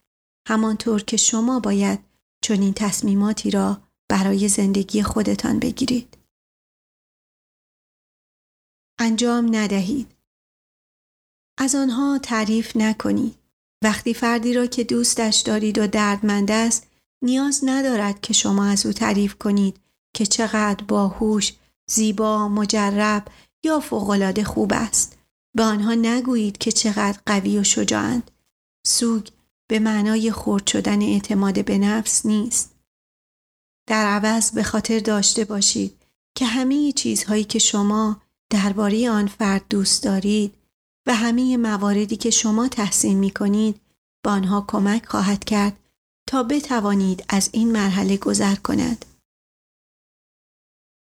همانطور 0.46 1.02
که 1.02 1.16
شما 1.16 1.60
باید 1.60 1.98
چنین 2.44 2.74
تصمیماتی 2.74 3.50
را 3.50 3.82
برای 4.08 4.48
زندگی 4.48 5.02
خودتان 5.02 5.58
بگیرید. 5.58 6.18
انجام 8.98 9.56
ندهید. 9.56 10.14
از 11.58 11.74
آنها 11.74 12.18
تعریف 12.18 12.76
نکنید. 12.76 13.38
وقتی 13.84 14.14
فردی 14.14 14.54
را 14.54 14.66
که 14.66 14.84
دوستش 14.84 15.36
دارید 15.36 15.78
و 15.78 15.86
دردمند 15.86 16.50
است 16.50 16.86
نیاز 17.22 17.60
ندارد 17.62 18.20
که 18.20 18.32
شما 18.32 18.64
از 18.64 18.86
او 18.86 18.92
تعریف 18.92 19.34
کنید 19.34 19.80
که 20.14 20.26
چقدر 20.26 20.84
باهوش، 20.84 21.54
زیبا، 21.90 22.48
مجرب 22.48 23.28
یا 23.64 23.80
فوقالعاده 23.80 24.44
خوب 24.44 24.72
است. 24.74 25.18
به 25.56 25.62
آنها 25.62 25.94
نگویید 25.94 26.58
که 26.58 26.72
چقدر 26.72 27.20
قوی 27.26 27.58
و 27.58 27.64
شجاعند. 27.64 28.30
سوگ 28.86 29.28
به 29.72 29.78
معنای 29.78 30.30
خورد 30.30 30.66
شدن 30.66 31.02
اعتماد 31.02 31.64
به 31.64 31.78
نفس 31.78 32.26
نیست. 32.26 32.74
در 33.88 34.06
عوض 34.06 34.50
به 34.50 34.62
خاطر 34.62 34.98
داشته 34.98 35.44
باشید 35.44 35.96
که 36.34 36.46
همه 36.46 36.92
چیزهایی 36.92 37.44
که 37.44 37.58
شما 37.58 38.22
درباره 38.50 39.10
آن 39.10 39.26
فرد 39.26 39.64
دوست 39.70 40.04
دارید 40.04 40.54
و 41.06 41.14
همه 41.14 41.56
مواردی 41.56 42.16
که 42.16 42.30
شما 42.30 42.68
تحسین 42.68 43.18
می 43.18 43.30
کنید 43.30 43.80
به 44.24 44.30
آنها 44.30 44.64
کمک 44.68 45.06
خواهد 45.06 45.44
کرد 45.44 45.76
تا 46.28 46.42
بتوانید 46.42 47.24
از 47.28 47.50
این 47.52 47.72
مرحله 47.72 48.16
گذر 48.16 48.54
کند. 48.54 49.04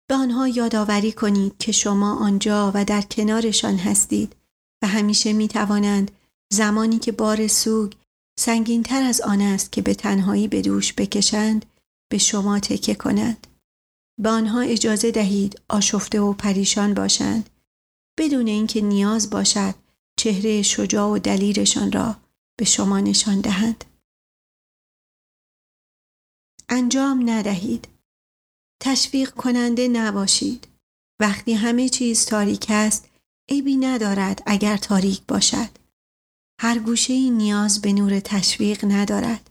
به 0.10 0.16
آنها 0.16 0.48
یادآوری 0.48 1.12
کنید 1.12 1.58
که 1.58 1.72
شما 1.72 2.16
آنجا 2.16 2.72
و 2.76 2.86
در 2.86 3.02
کنارشان 3.02 3.76
هستید 3.78 4.36
و 4.82 4.88
همیشه 4.88 5.34
می 5.34 5.48
توانند 5.48 6.12
زمانی 6.54 7.00
که 7.00 7.12
بار 7.12 7.48
سوگ 7.48 7.94
سنگینتر 8.40 9.04
از 9.04 9.22
آن 9.22 9.42
است 9.42 9.72
که 9.72 9.82
به 9.82 9.94
تنهایی 9.94 10.48
به 10.48 10.62
دوش 10.62 10.94
بکشند 10.94 11.66
به 12.12 12.18
شما 12.18 12.60
تکه 12.60 12.96
کنند. 12.96 13.48
به 14.22 14.30
آنها 14.30 14.60
اجازه 14.62 15.12
دهید 15.12 15.62
آشفته 15.70 16.20
و 16.22 16.34
پریشان 16.34 16.94
باشند 16.94 17.50
بدون 18.20 18.48
اینکه 18.48 18.82
نیاز 18.82 19.30
باشد 19.30 19.76
چهره 20.20 20.62
شجاع 20.62 21.10
و 21.10 21.20
دلیرشان 21.20 21.92
را 21.92 22.16
به 22.60 22.66
شما 22.66 23.00
نشان 23.00 23.42
دهند. 23.42 23.86
انجام 26.70 27.30
ندهید. 27.30 27.88
تشویق 28.82 29.32
کننده 29.32 29.88
نباشید. 29.88 30.68
وقتی 31.22 31.54
همه 31.54 31.90
چیز 31.90 32.26
تاریک 32.26 32.66
است 32.70 33.10
عیبی 33.50 33.76
ندارد 33.76 34.44
اگر 34.46 34.78
تاریک 34.78 35.22
باشد. 35.28 35.77
هر 36.60 36.80
گوشه 36.80 37.30
نیاز 37.30 37.82
به 37.82 37.94
نور 37.94 38.20
تشویق 38.20 38.86
ندارد. 38.86 39.50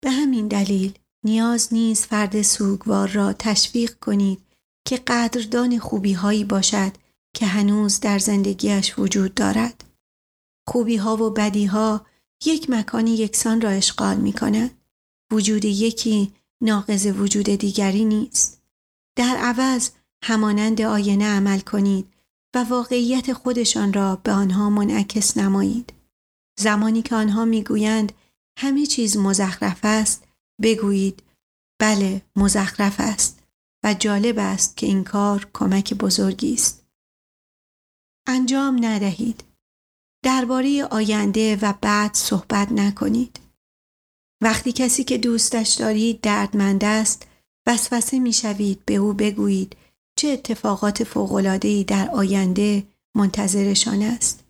به 0.00 0.10
همین 0.10 0.48
دلیل 0.48 0.98
نیاز 1.24 1.74
نیست 1.74 2.04
فرد 2.04 2.42
سوگوار 2.42 3.08
را 3.08 3.32
تشویق 3.32 3.94
کنید 3.98 4.38
که 4.84 4.96
قدردان 4.96 5.78
خوبی 5.78 6.12
هایی 6.12 6.44
باشد 6.44 6.92
که 7.34 7.46
هنوز 7.46 8.00
در 8.00 8.18
زندگیش 8.18 8.98
وجود 8.98 9.34
دارد. 9.34 9.84
خوبی 10.68 10.96
ها 10.96 11.16
و 11.16 11.30
بدی 11.30 11.64
ها 11.64 12.06
یک 12.44 12.70
مکان 12.70 13.06
یکسان 13.06 13.60
را 13.60 13.70
اشغال 13.70 14.16
می 14.16 14.32
کند. 14.32 14.70
وجود 15.32 15.64
یکی 15.64 16.32
ناقض 16.62 17.06
وجود 17.06 17.44
دیگری 17.46 18.04
نیست. 18.04 18.62
در 19.16 19.36
عوض 19.36 19.90
همانند 20.24 20.82
آینه 20.82 21.26
عمل 21.26 21.60
کنید 21.60 22.12
و 22.54 22.64
واقعیت 22.64 23.32
خودشان 23.32 23.92
را 23.92 24.16
به 24.16 24.32
آنها 24.32 24.70
منعکس 24.70 25.36
نمایید. 25.36 25.95
زمانی 26.58 27.02
که 27.02 27.14
آنها 27.14 27.44
می‌گویند 27.44 28.12
همه 28.58 28.86
چیز 28.86 29.16
مزخرف 29.16 29.80
است 29.82 30.24
بگویید 30.62 31.22
بله 31.80 32.22
مزخرف 32.36 32.96
است 32.98 33.42
و 33.84 33.94
جالب 33.94 34.38
است 34.38 34.76
که 34.76 34.86
این 34.86 35.04
کار 35.04 35.50
کمک 35.54 35.94
بزرگی 35.94 36.54
است. 36.54 36.86
انجام 38.28 38.84
ندهید. 38.84 39.44
درباره 40.24 40.84
آینده 40.84 41.56
و 41.56 41.74
بعد 41.80 42.14
صحبت 42.14 42.72
نکنید. 42.72 43.40
وقتی 44.42 44.72
کسی 44.72 45.04
که 45.04 45.18
دوستش 45.18 45.74
دارید 45.74 46.20
دردمند 46.20 46.84
است 46.84 47.26
وسوسه 47.66 48.18
می‌شوید 48.18 48.84
به 48.84 48.94
او 48.94 49.12
بگویید 49.12 49.76
چه 50.18 50.28
اتفاقات 50.28 51.04
فوق‌العاده‌ای 51.04 51.84
در 51.84 52.08
آینده 52.08 52.86
منتظرشان 53.16 54.02
است. 54.02 54.44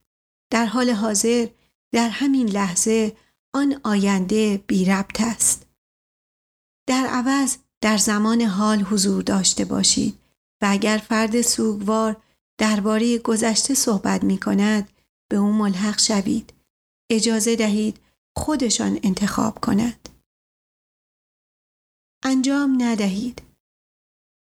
در 0.53 0.67
حال 0.67 0.91
حاضر 0.91 1.49
در 1.97 2.09
همین 2.09 2.49
لحظه 2.49 3.17
آن 3.55 3.81
آینده 3.85 4.65
بی 4.67 4.85
ربط 4.85 5.21
است. 5.21 5.67
در 6.89 7.07
عوض 7.07 7.57
در 7.81 7.97
زمان 7.97 8.43
حال 8.43 8.83
حضور 8.83 9.23
داشته 9.23 9.65
باشید 9.65 10.19
و 10.63 10.67
اگر 10.71 11.03
فرد 11.09 11.41
سوگوار 11.41 12.23
درباره 12.59 13.19
گذشته 13.19 13.75
صحبت 13.75 14.25
می 14.25 14.39
کند 14.39 14.89
به 15.31 15.37
او 15.37 15.53
ملحق 15.53 15.99
شوید. 15.99 16.53
اجازه 17.11 17.57
دهید 17.57 17.99
خودشان 18.37 19.01
انتخاب 19.03 19.61
کند. 19.61 20.09
انجام 22.25 22.83
ندهید. 22.83 23.43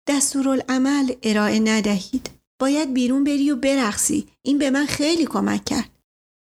دستورالعمل 0.09 1.13
ارائه 1.23 1.61
ندهید. 1.61 2.31
باید 2.61 2.95
بیرون 2.95 3.25
بری 3.25 3.51
و 3.51 3.57
برقصی. 3.57 4.29
این 4.43 4.59
به 4.59 4.71
من 4.71 4.87
خیلی 4.87 5.27
کمک 5.27 5.65
کرد. 5.65 6.00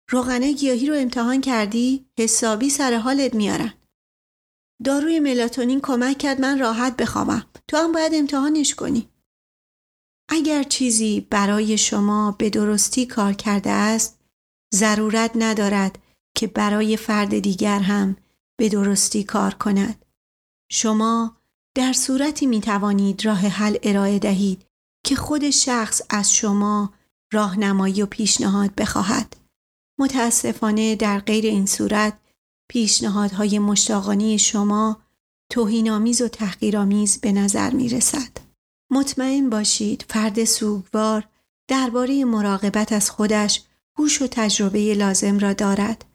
روغنه 0.09 0.53
گیاهی 0.53 0.87
رو 0.87 0.95
امتحان 0.95 1.41
کردی؟ 1.41 2.05
حسابی 2.19 2.69
سر 2.69 2.93
حالت 2.93 3.33
میارن. 3.33 3.73
داروی 4.83 5.19
ملاتونین 5.19 5.81
کمک 5.81 6.17
کرد 6.17 6.41
من 6.41 6.59
راحت 6.59 6.97
بخوابم. 6.97 7.45
تو 7.67 7.77
هم 7.77 7.91
باید 7.91 8.13
امتحانش 8.15 8.75
کنی. 8.75 9.09
اگر 10.29 10.63
چیزی 10.63 11.27
برای 11.29 11.77
شما 11.77 12.31
به 12.31 12.49
درستی 12.49 13.05
کار 13.05 13.33
کرده 13.33 13.69
است، 13.69 14.19
ضرورت 14.73 15.31
ندارد 15.35 15.99
که 16.35 16.47
برای 16.47 16.97
فرد 16.97 17.39
دیگر 17.39 17.79
هم 17.79 18.15
به 18.57 18.69
درستی 18.69 19.23
کار 19.23 19.53
کند. 19.53 20.05
شما 20.71 21.37
در 21.75 21.93
صورتی 21.93 22.45
می 22.45 22.61
توانید 22.61 23.25
راه 23.25 23.39
حل 23.39 23.77
ارائه 23.83 24.19
دهید 24.19 24.65
که 25.05 25.15
خود 25.15 25.49
شخص 25.49 26.01
از 26.09 26.33
شما 26.33 26.93
راهنمایی 27.33 28.01
و 28.01 28.05
پیشنهاد 28.05 28.75
بخواهد. 28.75 29.44
متاسفانه 29.99 30.95
در 30.95 31.19
غیر 31.19 31.45
این 31.45 31.65
صورت 31.65 32.19
پیشنهادهای 32.69 33.59
مشتاقانی 33.59 34.39
شما 34.39 35.01
توهینآمیز 35.51 36.21
و 36.21 36.27
تحقیرآمیز 36.27 37.21
به 37.21 37.31
نظر 37.31 37.69
می 37.69 37.89
رسد. 37.89 38.37
مطمئن 38.91 39.49
باشید 39.49 40.05
فرد 40.09 40.43
سوگوار 40.43 41.27
درباره 41.67 42.25
مراقبت 42.25 42.93
از 42.93 43.09
خودش 43.09 43.61
هوش 43.97 44.21
و 44.21 44.27
تجربه 44.27 44.93
لازم 44.93 45.39
را 45.39 45.53
دارد. 45.53 46.05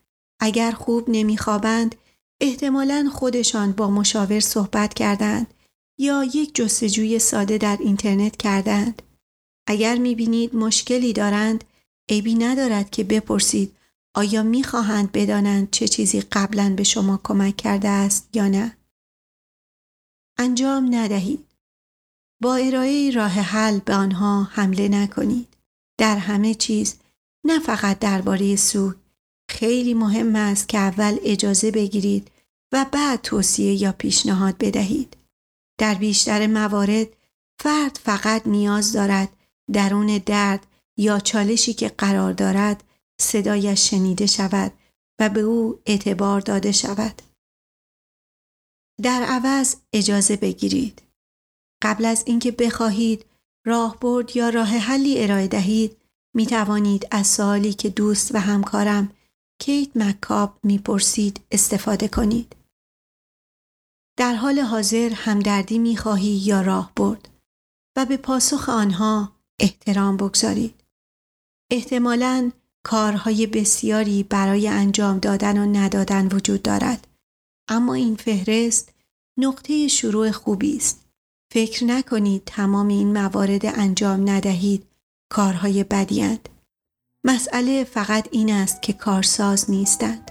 اگر 0.40 0.70
خوب 0.70 1.04
نمیخوابند 1.08 1.94
احتمالا 2.40 3.10
خودشان 3.12 3.72
با 3.72 3.90
مشاور 3.90 4.40
صحبت 4.40 4.94
کردند 4.94 5.54
یا 5.98 6.24
یک 6.24 6.54
جستجوی 6.54 7.18
ساده 7.18 7.58
در 7.58 7.78
اینترنت 7.80 8.36
کردند. 8.36 9.02
اگر 9.66 9.96
می‌بینید 9.96 10.56
مشکلی 10.56 11.12
دارند 11.12 11.64
عیبی 12.10 12.34
ندارد 12.34 12.90
که 12.90 13.04
بپرسید 13.04 13.76
آیا 14.14 14.42
می‌خواهند 14.42 15.12
بدانند 15.12 15.70
چه 15.70 15.88
چیزی 15.88 16.20
قبلا 16.20 16.74
به 16.76 16.82
شما 16.82 17.20
کمک 17.24 17.56
کرده 17.56 17.88
است 17.88 18.28
یا 18.34 18.48
نه؟ 18.48 18.76
انجام 20.38 20.94
ندهید. 20.94 21.46
با 22.42 22.54
ارائه 22.54 23.10
راه 23.10 23.30
حل 23.32 23.78
به 23.78 23.94
آنها 23.94 24.42
حمله 24.42 24.88
نکنید. 24.88 25.48
در 25.98 26.16
همه 26.16 26.54
چیز 26.54 26.96
نه 27.44 27.58
فقط 27.58 27.98
درباره 27.98 28.56
سوگ 28.56 28.94
خیلی 29.50 29.94
مهم 29.94 30.36
است 30.36 30.68
که 30.68 30.78
اول 30.78 31.18
اجازه 31.22 31.70
بگیرید 31.70 32.30
و 32.72 32.86
بعد 32.92 33.20
توصیه 33.20 33.82
یا 33.82 33.92
پیشنهاد 33.92 34.58
بدهید. 34.58 35.16
در 35.78 35.94
بیشتر 35.94 36.46
موارد 36.46 37.06
فرد 37.60 38.00
فقط 38.02 38.46
نیاز 38.46 38.92
دارد 38.92 39.28
درون 39.72 40.18
درد 40.18 40.66
یا 40.96 41.20
چالشی 41.20 41.74
که 41.74 41.88
قرار 41.88 42.32
دارد 42.32 42.84
صدایش 43.20 43.90
شنیده 43.90 44.26
شود 44.26 44.72
و 45.20 45.28
به 45.28 45.40
او 45.40 45.80
اعتبار 45.86 46.40
داده 46.40 46.72
شود. 46.72 47.22
در 49.02 49.22
عوض 49.22 49.76
اجازه 49.92 50.36
بگیرید. 50.36 51.02
قبل 51.82 52.04
از 52.04 52.22
اینکه 52.26 52.50
بخواهید 52.50 53.24
راهبرد 53.66 54.36
یا 54.36 54.48
راه 54.48 54.68
حلی 54.68 55.22
ارائه 55.22 55.48
دهید 55.48 55.96
می 56.34 56.46
توانید 56.46 57.08
از 57.10 57.26
سوالی 57.26 57.72
که 57.72 57.88
دوست 57.88 58.34
و 58.34 58.38
همکارم 58.38 59.12
کیت 59.60 59.96
مکاب 59.96 60.58
می‌پرسید 60.62 61.40
استفاده 61.50 62.08
کنید. 62.08 62.56
در 64.18 64.34
حال 64.34 64.58
حاضر 64.58 65.12
همدردی 65.14 65.78
می 65.78 65.96
خواهی 65.96 66.40
یا 66.44 66.60
راهبرد 66.60 67.28
و 67.96 68.06
به 68.06 68.16
پاسخ 68.16 68.68
آنها 68.68 69.32
احترام 69.60 70.16
بگذارید. 70.16 70.79
احتمالاً 71.70 72.50
کارهای 72.84 73.46
بسیاری 73.46 74.22
برای 74.22 74.68
انجام 74.68 75.18
دادن 75.18 75.58
و 75.58 75.78
ندادن 75.78 76.26
وجود 76.26 76.62
دارد 76.62 77.06
اما 77.68 77.94
این 77.94 78.16
فهرست 78.16 78.92
نقطه 79.38 79.88
شروع 79.88 80.30
خوبی 80.30 80.76
است 80.76 81.00
فکر 81.52 81.84
نکنید 81.84 82.42
تمام 82.46 82.88
این 82.88 83.12
موارد 83.12 83.66
انجام 83.66 84.30
ندهید 84.30 84.86
کارهای 85.32 85.84
بدیند 85.84 86.48
مسئله 87.24 87.84
فقط 87.84 88.28
این 88.30 88.52
است 88.52 88.82
که 88.82 88.92
کارساز 88.92 89.70
نیستند. 89.70 90.30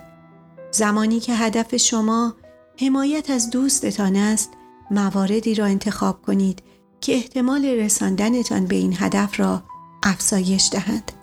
زمانی 0.71 1.19
که 1.19 1.35
هدف 1.35 1.75
شما 1.75 2.35
حمایت 2.79 3.29
از 3.29 3.49
دوستتان 3.49 4.15
است، 4.15 4.51
مواردی 4.91 5.55
را 5.55 5.65
انتخاب 5.65 6.21
کنید 6.21 6.61
که 7.01 7.15
احتمال 7.15 7.65
رساندنتان 7.65 8.65
به 8.65 8.75
این 8.75 8.95
هدف 8.97 9.39
را 9.39 9.63
افزایش 10.03 10.69
دهند. 10.71 11.18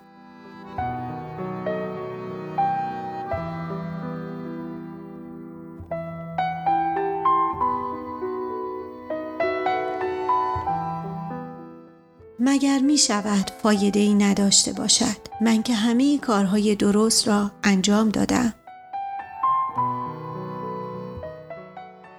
می 12.86 12.98
شود 12.98 13.50
فایده 13.62 14.00
ای 14.00 14.14
نداشته 14.14 14.72
باشد. 14.72 15.16
من 15.40 15.62
که 15.62 15.74
همه 15.74 16.18
کارهای 16.18 16.74
درست 16.74 17.28
را 17.28 17.50
انجام 17.64 18.08
دادم. 18.08 18.54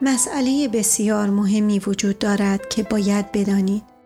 مسئله 0.01 0.68
بسیار 0.68 1.30
مهمی 1.30 1.80
وجود 1.80 2.20
دارد 2.20 2.70
که 2.70 2.84
باید 2.84 3.32
بدانید. 3.32 3.97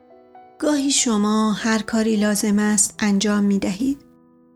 گاهی 0.60 0.92
شما 0.92 1.52
هر 1.52 1.80
کاری 1.80 2.16
لازم 2.16 2.60
است 2.60 2.96
انجام 3.00 3.44
می 3.44 3.60
دهید 3.60 3.98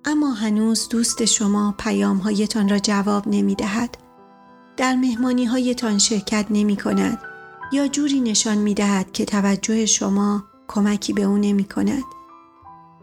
اما 0.06 0.34
هنوز 0.34 0.90
دوست 0.90 1.26
شما 1.26 1.76
پیام 1.78 2.18
هایتان 2.18 2.70
را 2.70 2.80
جواب 2.80 3.28
نمی 3.28 3.56
دهد 3.56 3.98
در 4.78 4.96
مهمانی 4.96 5.46
هایتان 5.46 5.98
شرکت 5.98 6.46
نمی 6.50 6.78
کند 6.78 7.20
یا 7.72 7.88
جوری 7.88 8.22
نشان 8.22 8.58
می 8.58 8.74
دهد 8.74 9.12
که 9.12 9.26
توجه 9.26 9.86
شما 9.86 10.44
کمکی 10.68 11.14
به 11.14 11.22
او 11.22 11.38
نمی 11.38 11.64
کند. 11.64 12.04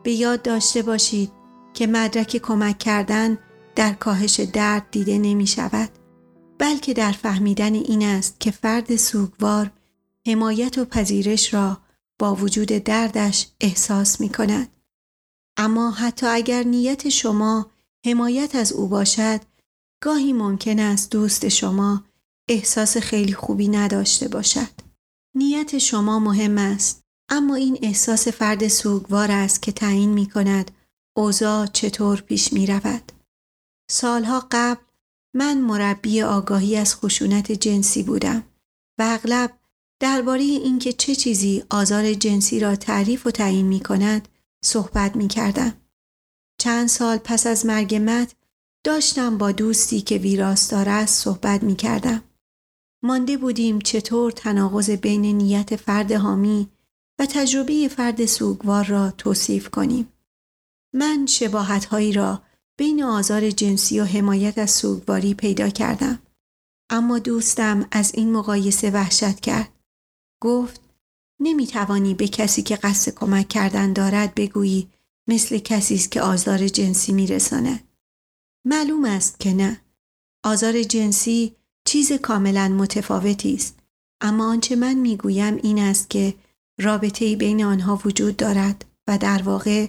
به 0.03 0.13
یاد 0.13 0.43
داشته 0.43 0.83
باشید 0.83 1.33
که 1.75 1.87
مدرک 1.87 2.37
کمک 2.37 2.79
کردن 2.79 3.39
در 3.77 3.93
کاهش 3.93 4.41
درد 4.41 4.91
دیده 4.91 5.19
نمی 5.19 5.47
شود 5.47 5.91
بلکه 6.59 6.95
در 6.95 7.13
فهمیدن 7.13 7.75
این 7.75 8.03
است 8.03 8.41
که 8.41 8.51
فرد 8.51 8.97
سوگوار 8.97 9.71
حمایت 10.27 10.79
و 10.79 10.85
پذیرش 10.85 11.55
را 11.55 11.79
با 12.19 12.35
وجود 12.35 12.69
دردش 12.69 13.47
احساس 13.61 14.21
می 14.21 14.29
کند. 14.29 14.69
اما 15.57 15.91
حتی 15.91 16.27
اگر 16.27 16.63
نیت 16.63 17.09
شما 17.09 17.71
حمایت 18.07 18.55
از 18.55 18.73
او 18.73 18.89
باشد 18.89 19.41
گاهی 20.03 20.33
ممکن 20.33 20.79
است 20.79 21.11
دوست 21.11 21.49
شما 21.49 22.05
احساس 22.49 22.97
خیلی 22.97 23.33
خوبی 23.33 23.69
نداشته 23.69 24.29
باشد. 24.29 24.69
نیت 25.35 25.79
شما 25.79 26.19
مهم 26.19 26.59
است 26.59 27.02
اما 27.35 27.55
این 27.55 27.79
احساس 27.83 28.29
فرد 28.29 28.69
سوگوار 28.69 29.31
است 29.31 29.63
که 29.63 29.73
تعیین 29.73 30.11
می 30.11 30.27
کند 30.27 30.71
اوضاع 31.17 31.67
چطور 31.67 32.21
پیش 32.21 32.53
می 32.53 32.67
رود. 32.67 33.13
سالها 33.91 34.49
قبل 34.51 34.81
من 35.35 35.61
مربی 35.61 36.23
آگاهی 36.23 36.77
از 36.77 36.97
خشونت 36.97 37.53
جنسی 37.53 38.03
بودم 38.03 38.43
و 38.99 39.03
اغلب 39.03 39.59
درباره 40.01 40.43
اینکه 40.43 40.93
چه 40.93 41.15
چیزی 41.15 41.65
آزار 41.71 42.15
جنسی 42.15 42.61
را 42.61 42.77
تعریف 42.77 43.27
و 43.27 43.31
تعیین 43.31 43.67
می 43.67 43.81
کند 43.81 44.29
صحبت 44.65 45.17
می 45.17 45.29
کردم. 45.29 45.73
چند 46.61 46.89
سال 46.89 47.19
پس 47.19 47.47
از 47.47 47.67
مرگ 47.67 47.95
مت 47.95 48.35
داشتم 48.85 49.39
با 49.39 49.53
دوستی 49.53 50.01
که 50.01 50.19
ویراستار 50.19 50.89
است 50.89 51.25
صحبت 51.25 51.63
می 51.63 51.77
کردم. 51.77 52.23
مانده 53.05 53.37
بودیم 53.37 53.79
چطور 53.79 54.31
تناقض 54.31 54.91
بین 54.91 55.25
نیت 55.25 55.77
فرد 55.77 56.13
حامی 56.13 56.69
و 57.23 57.27
تجربه 57.27 57.89
فرد 57.89 58.27
سوگوار 58.27 58.85
را 58.85 59.11
توصیف 59.11 59.71
کنیم. 59.71 60.09
من 60.95 61.27
شباهت 61.27 61.85
هایی 61.85 62.13
را 62.13 62.43
بین 62.79 63.03
آزار 63.03 63.51
جنسی 63.51 64.01
و 64.01 64.05
حمایت 64.05 64.59
از 64.59 64.71
سوگواری 64.71 65.35
پیدا 65.35 65.69
کردم. 65.69 66.19
اما 66.91 67.19
دوستم 67.19 67.87
از 67.91 68.15
این 68.15 68.33
مقایسه 68.33 68.91
وحشت 68.91 69.41
کرد. 69.41 69.69
گفت 70.43 70.81
نمی 71.41 71.67
توانی 71.67 72.15
به 72.15 72.29
کسی 72.29 72.63
که 72.63 72.77
قصد 72.77 73.15
کمک 73.15 73.49
کردن 73.49 73.93
دارد 73.93 74.35
بگویی 74.35 74.89
مثل 75.29 75.59
کسی 75.59 75.95
است 75.95 76.11
که 76.11 76.23
آزار 76.23 76.69
جنسی 76.69 77.13
میرساند. 77.13 77.89
معلوم 78.67 79.05
است 79.05 79.41
که 79.41 79.53
نه. 79.53 79.81
آزار 80.45 80.83
جنسی 80.83 81.57
چیز 81.85 82.13
کاملا 82.13 82.69
متفاوتی 82.69 83.55
است. 83.55 83.79
اما 84.21 84.51
آنچه 84.51 84.77
من 84.77 84.95
می‌گویم 84.95 85.57
این 85.57 85.79
است 85.79 86.11
که 86.11 86.35
رابطه 86.83 87.37
بین 87.37 87.65
آنها 87.65 88.01
وجود 88.05 88.37
دارد 88.37 88.85
و 89.09 89.19
در 89.19 89.43
واقع 89.43 89.89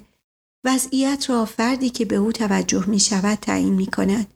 وضعیت 0.66 1.30
را 1.30 1.46
فردی 1.46 1.90
که 1.90 2.06
به 2.06 2.16
او 2.16 2.32
توجه 2.32 2.90
می 2.90 3.00
شود 3.00 3.38
تعیین 3.38 3.74
می 3.74 3.88
کند 3.88 4.34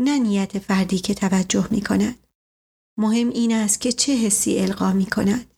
نه 0.00 0.18
نیت 0.18 0.58
فردی 0.58 0.98
که 0.98 1.14
توجه 1.14 1.68
می 1.70 1.80
کند. 1.80 2.26
مهم 2.98 3.28
این 3.28 3.52
است 3.54 3.80
که 3.80 3.92
چه 3.92 4.16
حسی 4.16 4.58
القا 4.58 4.92
می 4.92 5.06
کند. 5.06 5.50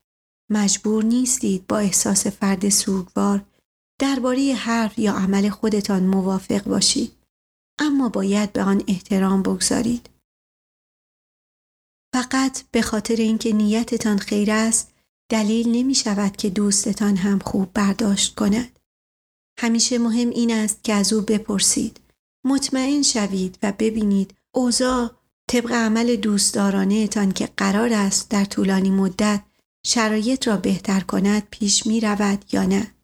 مجبور 0.50 1.04
نیستید 1.04 1.66
با 1.66 1.78
احساس 1.78 2.26
فرد 2.26 2.68
سوگوار 2.68 3.44
درباره 4.00 4.54
حرف 4.54 4.98
یا 4.98 5.12
عمل 5.12 5.48
خودتان 5.48 6.06
موافق 6.06 6.64
باشید. 6.64 7.12
اما 7.78 8.08
باید 8.08 8.52
به 8.52 8.62
آن 8.62 8.82
احترام 8.88 9.42
بگذارید. 9.42 10.10
فقط 12.14 12.62
به 12.70 12.82
خاطر 12.82 13.16
اینکه 13.16 13.52
نیتتان 13.52 14.18
خیر 14.18 14.50
است 14.50 14.91
دلیل 15.28 15.68
نمی 15.68 15.94
شود 15.94 16.36
که 16.36 16.50
دوستتان 16.50 17.16
هم 17.16 17.38
خوب 17.38 17.72
برداشت 17.74 18.34
کند. 18.34 18.78
همیشه 19.58 19.98
مهم 19.98 20.30
این 20.30 20.52
است 20.52 20.84
که 20.84 20.94
از 20.94 21.12
او 21.12 21.20
بپرسید. 21.20 22.00
مطمئن 22.44 23.02
شوید 23.02 23.58
و 23.62 23.72
ببینید 23.78 24.34
اوضاع 24.54 25.10
طبق 25.48 25.72
عمل 25.72 26.16
دوستدارانه 26.16 27.08
تان 27.08 27.32
که 27.32 27.48
قرار 27.56 27.92
است 27.92 28.28
در 28.28 28.44
طولانی 28.44 28.90
مدت 28.90 29.42
شرایط 29.86 30.48
را 30.48 30.56
بهتر 30.56 31.00
کند 31.00 31.48
پیش 31.50 31.86
می 31.86 32.00
رود 32.00 32.44
یا 32.52 32.64
نه. 32.64 32.94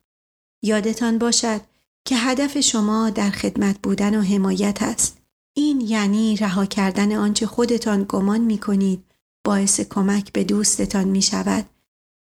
یادتان 0.63 1.19
باشد 1.19 1.61
که 2.05 2.17
هدف 2.17 2.61
شما 2.61 3.11
در 3.11 3.31
خدمت 3.31 3.79
بودن 3.83 4.19
و 4.19 4.23
حمایت 4.23 4.83
است. 4.83 5.19
این 5.57 5.81
یعنی 5.81 6.37
رها 6.37 6.67
کردن 6.67 7.13
آنچه 7.13 7.47
خودتان 7.47 8.07
گمان 8.09 8.41
می 8.41 8.59
کنید 8.59 9.05
باعث 9.45 9.81
کمک 9.81 10.33
به 10.33 10.45
دوستتان 10.45 11.05
می 11.05 11.23
شود 11.23 11.65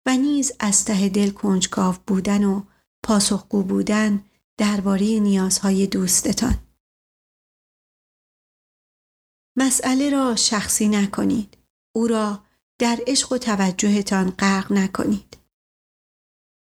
و 0.08 0.18
نیز 0.18 0.51
از 0.60 0.86
ته 0.86 1.10
دل 1.10 1.30
کنجکاو 1.30 1.95
بودن 2.08 2.43
و 2.43 2.64
پاسخگو 3.03 3.64
بودن 3.64 4.24
درباره 4.60 5.20
نیازهای 5.20 5.88
دوستتان. 5.88 6.55
مسئله 9.58 10.10
را 10.10 10.36
شخصی 10.36 10.88
نکنید. 10.88 11.58
او 11.95 12.08
را 12.08 12.43
در 12.80 12.99
عشق 13.08 13.32
و 13.32 13.38
توجهتان 13.38 14.30
غرق 14.30 14.72
نکنید. 14.72 15.38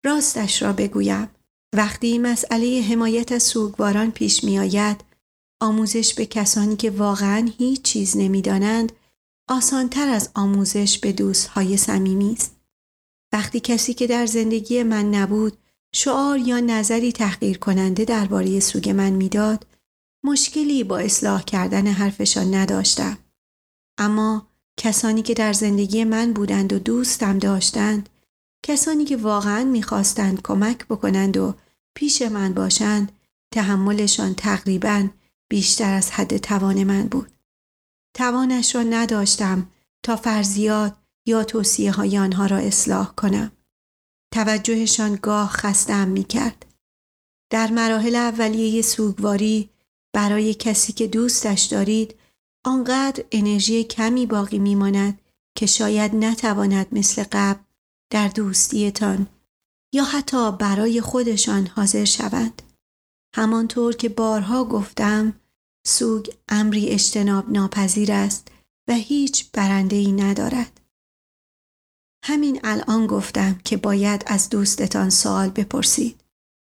راستش 0.05 0.63
را 0.63 0.73
بگویم 0.73 1.29
وقتی 1.75 2.19
مسئله 2.19 2.83
حمایت 2.91 3.33
از 3.33 3.43
سوگواران 3.43 4.11
پیش 4.11 4.45
می 4.45 4.59
آید 4.59 5.05
آموزش 5.61 6.15
به 6.15 6.27
کسانی 6.27 6.77
که 6.77 6.91
واقعا 6.91 7.49
هیچ 7.59 7.83
چیز 7.83 8.17
نمی‌دانند 8.17 8.93
آسانتر 9.49 10.09
از 10.09 10.31
آموزش 10.35 10.99
به 10.99 11.13
دوستهای 11.13 11.77
صمیمی 11.77 12.33
است. 12.33 12.56
وقتی 13.37 13.61
کسی 13.61 13.95
که 13.95 14.07
در 14.07 14.27
زندگی 14.27 14.83
من 14.83 15.15
نبود 15.15 15.59
شعار 15.95 16.39
یا 16.39 16.61
نظری 16.61 17.13
تحقیر 17.13 17.59
کننده 17.59 18.05
درباره 18.05 18.61
سوگ 18.61 18.91
من 18.91 19.11
می‌داد 19.11 19.67
مشکلی 20.25 20.85
با 20.85 20.99
اصلاح 20.99 21.43
کردن 21.43 21.87
حرفشان 21.87 22.55
نداشتم. 22.55 23.19
اما 23.99 24.47
کسانی 24.77 25.23
که 25.23 25.35
در 25.35 25.53
زندگی 25.53 26.05
من 26.05 26.33
بودند 26.33 26.73
و 26.73 26.79
دوستم 26.79 27.39
داشتند 27.39 28.09
کسانی 28.67 29.05
که 29.05 29.17
واقعا 29.17 29.65
می‌خواستند 29.65 30.43
کمک 30.43 30.87
بکنند 30.87 31.37
و 31.37 31.55
پیش 31.97 32.23
من 32.23 32.55
باشند 32.55 33.13
تحملشان 33.55 34.35
تقریبا 34.35 35.09
بیشتر 35.51 35.95
از 35.95 36.11
حد 36.11 36.37
توان 36.37 36.85
من 36.85 37.03
بود. 37.03 37.33
توانش 38.17 38.75
را 38.75 38.83
نداشتم 38.83 39.71
تا 40.03 40.17
فرضیات 40.17 40.97
یا 41.27 41.45
توصیه 41.45 41.93
های 41.93 42.19
آنها 42.19 42.47
را 42.47 42.57
اصلاح 42.57 43.15
کنم. 43.15 43.53
توجهشان 44.35 45.19
گاه 45.23 45.49
خستم 45.49 46.09
می 46.09 46.25
کرد. 46.25 46.67
در 47.51 47.71
مراحل 47.71 48.15
اولیه 48.17 48.83
سوگواری 48.83 49.71
برای 50.15 50.55
کسی 50.55 50.93
که 50.93 51.07
دوستش 51.07 51.63
دارید 51.63 52.15
آنقدر 52.65 53.25
انرژی 53.33 53.85
کمی 53.85 54.27
باقی 54.27 54.59
میماند 54.59 55.21
که 55.57 55.67
شاید 55.67 56.15
نتواند 56.15 56.87
مثل 56.93 57.25
قبل 57.33 57.61
در 58.11 58.29
دوستیتان 58.29 59.27
یا 59.95 60.05
حتی 60.05 60.53
برای 60.53 61.01
خودشان 61.01 61.67
حاضر 61.67 62.05
شوند. 62.05 62.63
همانطور 63.35 63.97
که 63.97 64.09
بارها 64.09 64.65
گفتم 64.65 65.41
سوگ 65.87 66.29
امری 66.49 66.89
اجتناب 66.89 67.51
ناپذیر 67.51 68.13
است 68.13 68.49
و 68.89 68.93
هیچ 68.93 69.51
برنده 69.53 69.97
ای 69.97 70.13
ندارد. 70.13 70.81
همین 72.29 72.61
الان 72.65 73.07
گفتم 73.07 73.61
که 73.65 73.77
باید 73.77 74.25
از 74.27 74.49
دوستتان 74.49 75.11
سوال 75.11 75.49
بپرسید. 75.49 76.21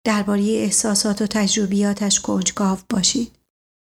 درباره 0.06 0.42
احساسات 0.42 1.22
و 1.22 1.26
تجربیاتش 1.26 2.20
کنجکاو 2.20 2.78
باشید. 2.90 3.32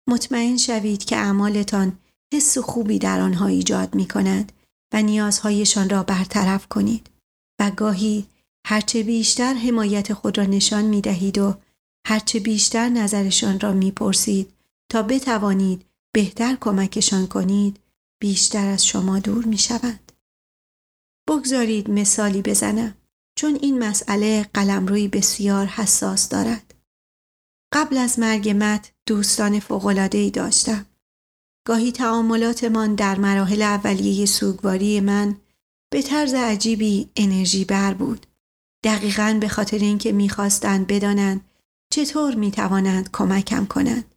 مطمئن 0.09 0.57
شوید 0.57 1.05
که 1.05 1.17
اعمالتان 1.17 1.99
حس 2.35 2.59
خوبی 2.59 2.99
در 2.99 3.21
آنها 3.21 3.47
ایجاد 3.47 3.95
می 3.95 4.09
کند 4.09 4.53
و 4.95 5.03
نیازهایشان 5.03 5.91
را 5.91 6.03
برطرف 6.03 6.67
کنید 6.67 7.11
و 7.61 7.71
گاهی 7.71 8.27
هرچه 8.67 9.03
بیشتر 9.03 9.55
حمایت 9.55 10.13
خود 10.13 10.39
را 10.39 10.45
نشان 10.45 10.85
می 10.85 11.01
دهید 11.01 11.39
و 11.39 11.55
هرچه 12.07 12.41
بیشتر 12.41 12.89
نظرشان 12.89 13.61
را 13.61 13.73
می 13.73 13.91
پرسید 13.91 14.53
تا 14.93 15.03
بتوانید 15.03 15.85
بهتر 16.15 16.57
کمکشان 16.61 17.27
کنید 17.27 17.79
بیشتر 18.21 18.67
از 18.67 18.87
شما 18.87 19.19
دور 19.19 19.45
می 19.45 19.59
شوند. 19.59 20.10
بگذارید 21.31 21.91
مثالی 21.91 22.43
بزنم 22.43 22.95
چون 23.39 23.55
این 23.63 23.79
مسئله 23.79 24.47
قلمروی 24.55 25.09
بسیار 25.09 25.67
حساس 25.67 26.29
دارد. 26.29 26.75
قبل 27.75 27.97
از 27.97 28.19
مرگ 28.19 28.57
مت 28.59 28.93
دوستان 29.07 29.61
فوقلادهی 29.61 30.31
داشتم. 30.31 30.87
گاهی 31.67 31.93
تعاملاتمان 31.93 32.95
در 32.95 33.19
مراحل 33.19 33.63
اولیه 33.63 34.27
سوگواری 34.27 35.01
من 35.01 35.37
به 35.93 36.03
طرز 36.03 36.35
عجیبی 36.35 37.11
انرژی 37.17 37.65
بر 37.65 37.95
بود. 37.95 38.27
دقیقا 38.85 39.39
به 39.41 39.49
خاطر 39.49 39.79
اینکه 39.79 40.13
می‌خواستند 40.13 40.87
بدانند 40.87 41.41
چطور 41.93 42.35
می‌توانند 42.35 43.11
کمکم 43.13 43.67
کنند. 43.67 44.15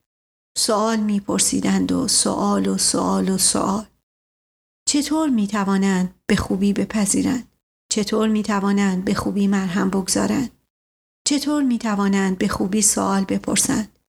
سوال 0.58 1.00
میپرسیدند 1.00 1.92
و 1.92 2.08
سوال 2.08 2.68
و 2.68 2.78
سوال 2.78 3.30
و 3.30 3.38
سوال. 3.38 3.86
چطور 4.94 5.30
می‌توانند 5.30 6.16
به 6.28 6.36
خوبی 6.36 6.74
بپذیرند؟ 6.74 7.48
چطور 7.90 8.28
می‌توانند 8.28 9.06
به 9.06 9.14
خوبی 9.14 9.48
مرهم 9.48 9.90
بگذارند؟ 9.90 10.50
چطور 11.28 11.64
می‌توانند 11.64 12.38
به 12.38 12.48
خوبی 12.48 12.82
سوال 12.82 13.24
بپرسند؟ 13.24 14.00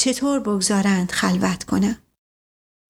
چطور 0.00 0.40
بگذارند 0.40 1.10
خلوت 1.10 1.64
کنم؟ 1.64 1.96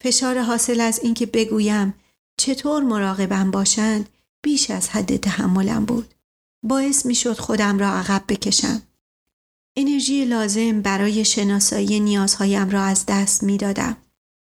فشار 0.03 0.39
حاصل 0.43 0.81
از 0.81 1.01
اینکه 1.03 1.27
بگویم 1.27 1.95
چطور 2.41 2.83
مراقبم 2.83 3.51
باشند 3.51 4.09
بیش 4.43 4.71
از 4.71 4.89
حد 4.89 5.17
تحملم 5.17 5.85
بود. 5.85 6.15
باعث 6.65 7.07
می 7.07 7.15
شد 7.15 7.39
خودم 7.39 7.79
را 7.79 7.89
عقب 7.89 8.25
بکشم. 8.29 8.83
انرژی 9.77 10.25
لازم 10.25 10.83
برای 10.83 11.25
شناسایی 11.25 12.01
نیازهایم 12.01 12.71
را 12.71 12.83
از 12.83 13.07
دست 13.07 13.43
می 13.43 13.57
دادم. 13.57 13.97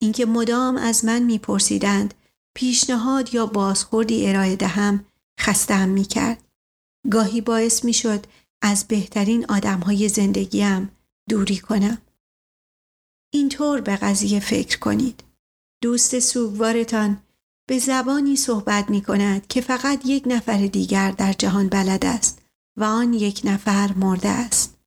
اینکه 0.02 0.26
مدام 0.26 0.78
از 0.78 1.06
من 1.06 1.24
می 1.24 1.38
پرسیدند 1.38 2.14
پیشنهاد 2.56 3.34
یا 3.34 3.46
بازخوردی 3.46 4.28
ارائه 4.28 4.56
دهم 4.56 5.06
خستم 5.40 5.90
می 5.90 6.04
کرد. 6.04 6.44
گاهی 7.12 7.42
باعث 7.42 7.86
می 7.86 7.94
شد 7.94 8.26
از 8.62 8.88
بهترین 8.88 9.46
آدم 9.50 9.80
های 9.80 10.10
زندگیم 10.10 10.92
دوری 11.30 11.58
کنم. 11.58 11.98
اینطور 13.34 13.82
به 13.82 13.96
قضیه 13.96 14.40
فکر 14.40 14.80
کنید. 14.80 15.24
دوست 15.82 16.20
سوگوارتان 16.20 17.22
به 17.68 17.80
زبانی 17.80 18.36
صحبت 18.36 18.90
می 18.90 19.02
کند 19.02 19.48
که 19.48 19.62
فقط 19.62 20.02
یک 20.06 20.24
نفر 20.28 20.68
دیگر 20.68 21.12
در 21.12 21.34
جهان 21.34 21.70
بلد 21.70 22.06
است 22.06 22.42
و 22.78 22.84
آن 22.84 23.14
یک 23.14 23.42
نفر 23.44 23.94
مرده 23.94 24.30
است. 24.30 24.78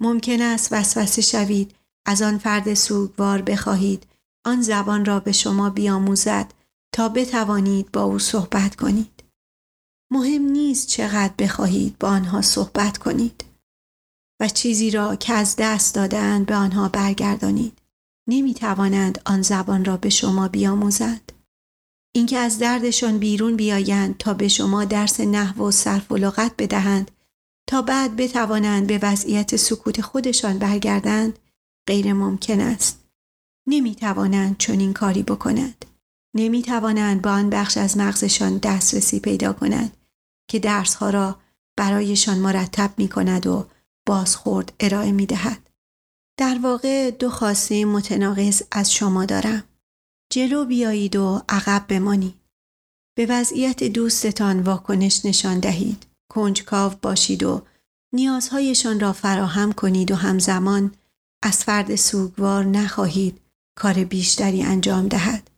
ممکن 0.00 0.42
است 0.42 0.72
وسوسه 0.72 1.22
شوید 1.22 1.74
از 2.06 2.22
آن 2.22 2.38
فرد 2.38 2.74
سوگوار 2.74 3.42
بخواهید 3.42 4.06
آن 4.44 4.62
زبان 4.62 5.04
را 5.04 5.20
به 5.20 5.32
شما 5.32 5.70
بیاموزد 5.70 6.52
تا 6.94 7.08
بتوانید 7.08 7.92
با 7.92 8.02
او 8.02 8.18
صحبت 8.18 8.76
کنید. 8.76 9.24
مهم 10.12 10.42
نیست 10.42 10.88
چقدر 10.88 11.34
بخواهید 11.38 11.98
با 11.98 12.08
آنها 12.08 12.42
صحبت 12.42 12.98
کنید 12.98 13.44
و 14.40 14.48
چیزی 14.48 14.90
را 14.90 15.16
که 15.16 15.32
از 15.32 15.56
دست 15.58 15.94
دادند 15.94 16.46
به 16.46 16.54
آنها 16.54 16.88
برگردانید. 16.88 17.78
نمی 18.28 18.54
توانند 18.54 19.20
آن 19.26 19.42
زبان 19.42 19.84
را 19.84 19.96
به 19.96 20.10
شما 20.10 20.48
بیاموزند. 20.48 21.32
اینکه 22.14 22.38
از 22.38 22.58
دردشان 22.58 23.18
بیرون 23.18 23.56
بیایند 23.56 24.16
تا 24.18 24.34
به 24.34 24.48
شما 24.48 24.84
درس 24.84 25.20
نحو 25.20 25.68
و 25.68 25.70
صرف 25.70 26.12
و 26.12 26.16
لغت 26.16 26.52
بدهند 26.58 27.10
تا 27.68 27.82
بعد 27.82 28.16
بتوانند 28.16 28.86
به 28.86 28.98
وضعیت 29.02 29.56
سکوت 29.56 30.00
خودشان 30.00 30.58
برگردند 30.58 31.38
غیر 31.88 32.12
ممکن 32.12 32.60
است. 32.60 33.04
نمی 33.68 33.94
توانند 33.94 34.58
چنین 34.58 34.92
کاری 34.92 35.22
بکنند. 35.22 35.83
نمی 36.34 36.62
توانند 36.62 37.22
با 37.22 37.30
آن 37.30 37.50
بخش 37.50 37.76
از 37.76 37.96
مغزشان 37.96 38.58
دسترسی 38.58 39.20
پیدا 39.20 39.52
کنند 39.52 39.96
که 40.50 40.58
درسها 40.58 41.10
را 41.10 41.40
برایشان 41.76 42.38
مرتب 42.38 42.90
می 42.96 43.08
کند 43.08 43.46
و 43.46 43.66
بازخورد 44.06 44.72
ارائه 44.80 45.12
می 45.12 45.26
دهد. 45.26 45.70
در 46.38 46.58
واقع 46.62 47.10
دو 47.10 47.30
خواسته 47.30 47.84
متناقض 47.84 48.62
از 48.70 48.92
شما 48.92 49.24
دارم. 49.24 49.64
جلو 50.32 50.64
بیایید 50.64 51.16
و 51.16 51.42
عقب 51.48 51.84
بمانید. 51.88 52.34
به 53.16 53.26
وضعیت 53.26 53.84
دوستتان 53.84 54.60
واکنش 54.60 55.24
نشان 55.24 55.60
دهید. 55.60 56.06
کنجکاو 56.30 56.92
باشید 57.02 57.42
و 57.42 57.62
نیازهایشان 58.14 59.00
را 59.00 59.12
فراهم 59.12 59.72
کنید 59.72 60.10
و 60.10 60.14
همزمان 60.14 60.94
از 61.42 61.64
فرد 61.64 61.94
سوگوار 61.94 62.64
نخواهید 62.64 63.40
کار 63.78 64.04
بیشتری 64.04 64.62
انجام 64.62 65.08
دهد. 65.08 65.50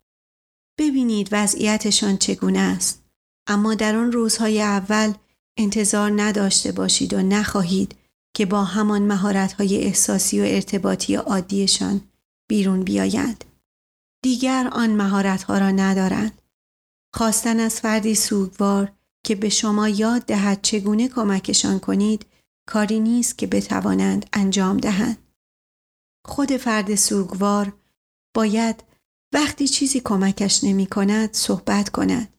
ببینید 0.79 1.29
وضعیتشان 1.33 2.17
چگونه 2.17 2.59
است. 2.59 3.03
اما 3.47 3.75
در 3.75 3.97
آن 3.97 4.13
روزهای 4.13 4.63
اول 4.63 5.13
انتظار 5.59 6.23
نداشته 6.23 6.73
باشید 6.73 7.15
و 7.15 7.23
نخواهید 7.23 7.95
که 8.37 8.47
با 8.47 8.65
همان 8.65 9.03
مهارت‌های 9.03 9.77
احساسی 9.85 10.41
و 10.41 10.45
ارتباطی 10.45 11.15
عادیشان 11.15 12.01
بیرون 12.49 12.83
بیایند. 12.83 13.45
دیگر 14.23 14.69
آن 14.73 14.97
مهارت‌ها 14.97 15.59
را 15.59 15.71
ندارند. 15.71 16.43
خواستن 17.15 17.61
از 17.61 17.81
فردی 17.81 18.15
سوگوار 18.15 18.93
که 19.25 19.35
به 19.35 19.49
شما 19.49 19.89
یاد 19.89 20.23
دهد 20.23 20.63
چگونه 20.63 21.09
کمکشان 21.09 21.79
کنید 21.79 22.27
کاری 22.69 23.01
نیست 23.01 23.39
که 23.39 23.47
بتوانند 23.47 24.27
انجام 24.33 24.77
دهند. 24.77 25.19
خود 26.25 26.57
فرد 26.57 26.95
سوگوار 26.95 27.73
باید 28.35 28.83
وقتی 29.37 29.69
چیزی 29.69 30.01
کمکش 30.01 30.65
نمی 30.65 30.87
کند 30.87 31.35
صحبت 31.35 31.89
کند 31.89 32.35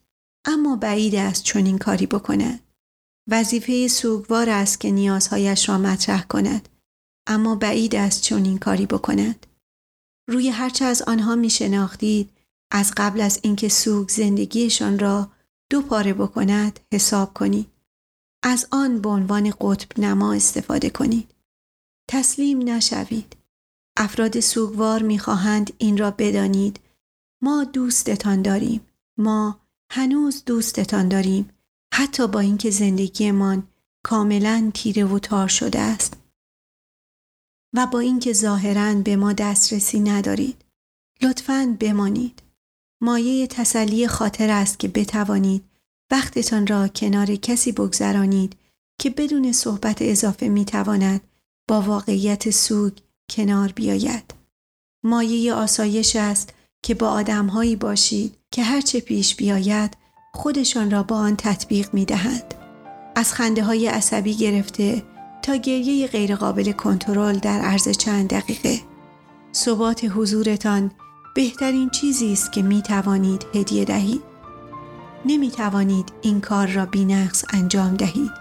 اما 0.46 0.76
بعید 0.76 1.16
است 1.16 1.44
چنین 1.44 1.78
کاری 1.78 2.06
بکند. 2.06 2.60
وظیفه 3.28 3.88
سوگوار 3.88 4.50
است 4.50 4.80
که 4.80 4.92
نیازهایش 4.92 5.70
را 5.70 5.78
مطرح 5.78 6.24
کند 6.24 6.70
اما 7.28 7.56
بعید 7.56 7.96
است 7.96 8.22
چنین 8.22 8.58
کاری 8.58 8.86
بکند. 8.86 9.48
روی 10.30 10.50
هرچه 10.50 10.86
از 10.86 11.02
آنها 11.02 11.36
می 11.36 11.50
شناختید 11.50 12.30
از 12.72 12.94
قبل 12.98 13.22
از 13.22 13.40
اینکه 13.42 13.70
سوگ 13.70 14.10
زندگیشان 14.10 15.00
را 15.00 15.32
دو 15.70 15.82
پاره 15.82 16.14
بکند 16.14 16.80
حساب 16.94 17.34
کنید. 17.34 17.72
از 18.44 18.68
آن 18.72 19.02
به 19.02 19.10
عنوان 19.10 19.54
قطب 19.62 20.00
نما 20.00 20.34
استفاده 20.34 20.90
کنید. 20.90 21.36
تسلیم 22.10 22.70
نشوید. 22.70 23.36
افراد 23.98 24.40
سوگوار 24.40 25.04
می‌خواهند 25.04 25.74
این 25.78 25.98
را 25.98 26.12
بدانید. 26.12 26.80
ما 27.42 27.64
دوستتان 27.64 28.42
داریم. 28.42 28.82
ما 29.18 29.60
هنوز 29.92 30.44
دوستتان 30.46 31.08
داریم. 31.08 31.50
حتی 31.94 32.28
با 32.28 32.40
اینکه 32.40 32.70
زندگیمان 32.70 33.68
کاملا 34.04 34.72
تیره 34.74 35.06
و 35.06 35.20
تار 35.20 35.48
شده 35.48 35.80
است. 35.80 36.14
و 37.74 37.88
با 37.88 38.00
اینکه 38.00 38.34
ظاهرا 38.34 38.96
به 38.96 39.16
ما 39.16 39.34
دسترسی 39.34 40.00
ندارید. 40.00 40.66
لطفاً 41.22 41.78
بمانید. 41.80 42.42
مایه 43.02 43.48
تسلی 43.48 44.08
خاطر 44.08 44.50
است 44.50 44.80
که 44.80 44.88
بتوانید 44.88 45.64
وقتتان 46.12 46.68
را 46.68 46.88
کنار 46.88 47.36
کسی 47.36 47.72
بگذرانید 47.72 48.56
که 49.00 49.10
بدون 49.10 49.52
صحبت 49.52 49.98
اضافه 50.02 50.50
می‌تواند 50.50 51.22
با 51.68 51.82
واقعیت 51.82 52.50
سوگ 52.50 52.94
کنار 53.30 53.72
بیاید. 53.72 54.34
مایه 55.04 55.54
آسایش 55.54 56.16
است 56.16 56.54
که 56.88 56.96
با 56.96 57.10
آدمهایی 57.10 57.76
باشید 57.76 58.38
که 58.52 58.64
هرچه 58.64 59.00
پیش 59.00 59.36
بیاید 59.36 59.98
خودشان 60.34 60.92
را 60.92 61.04
با 61.04 61.16
آن 61.16 61.36
تطبیق 61.36 61.90
می 61.94 62.06
دهند. 62.06 62.54
از 63.16 63.34
خنده 63.34 63.64
های 63.64 63.88
عصبی 63.88 64.36
گرفته 64.36 65.04
تا 65.42 65.56
گریه 65.56 66.08
غیرقابل 66.08 66.72
کنترل 66.72 67.38
در 67.38 67.60
عرض 67.60 67.90
چند 67.90 68.30
دقیقه. 68.30 68.80
ثبات 69.54 70.06
حضورتان 70.16 70.92
بهترین 71.36 71.90
چیزی 71.90 72.34
است 72.34 72.52
که 72.52 72.62
می 72.62 72.82
توانید 72.82 73.46
هدیه 73.56 73.86
دهید. 73.86 74.22
نمی 75.26 75.52
توانید 75.52 76.12
این 76.22 76.42
کار 76.42 76.68
را 76.68 76.86
بینقص 76.86 77.46
انجام 77.54 77.96
دهید. 77.96 78.32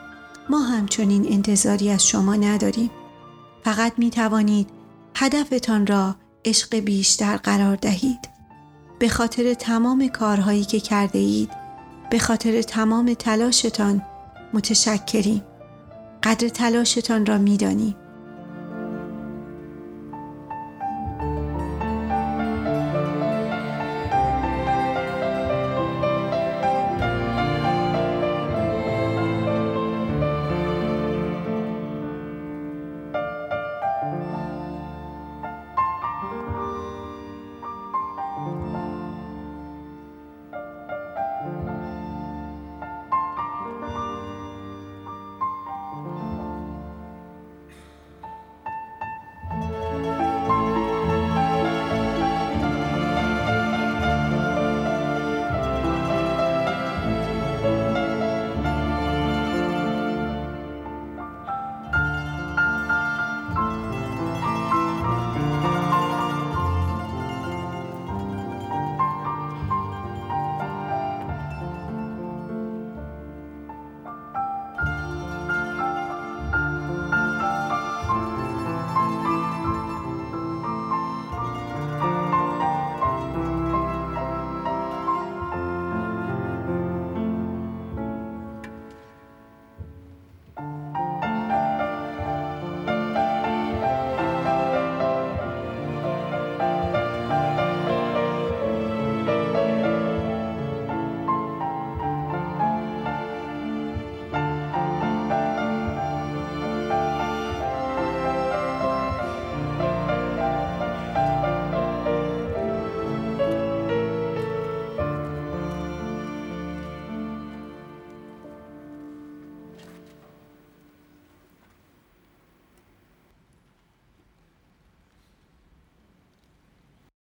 ما 0.51 0.63
همچنین 0.63 1.33
انتظاری 1.33 1.91
از 1.91 2.07
شما 2.07 2.35
نداریم. 2.35 2.91
فقط 3.65 3.93
می 3.99 4.11
توانید 4.11 4.69
هدفتان 5.15 5.87
را 5.87 6.17
عشق 6.45 6.77
بیشتر 6.77 7.37
قرار 7.37 7.77
دهید. 7.77 8.36
به 8.99 9.09
خاطر 9.09 9.55
تمام 9.55 10.09
کارهایی 10.09 10.65
که 10.65 10.81
کرده 10.81 11.19
اید، 11.19 11.51
به 12.11 12.19
خاطر 12.19 12.63
تمام 12.63 13.15
تلاشتان 13.15 14.03
متشکریم. 14.55 15.43
قدر 16.23 16.49
تلاشتان 16.49 17.27
را 17.27 17.39
می‌دانیم 17.39 17.97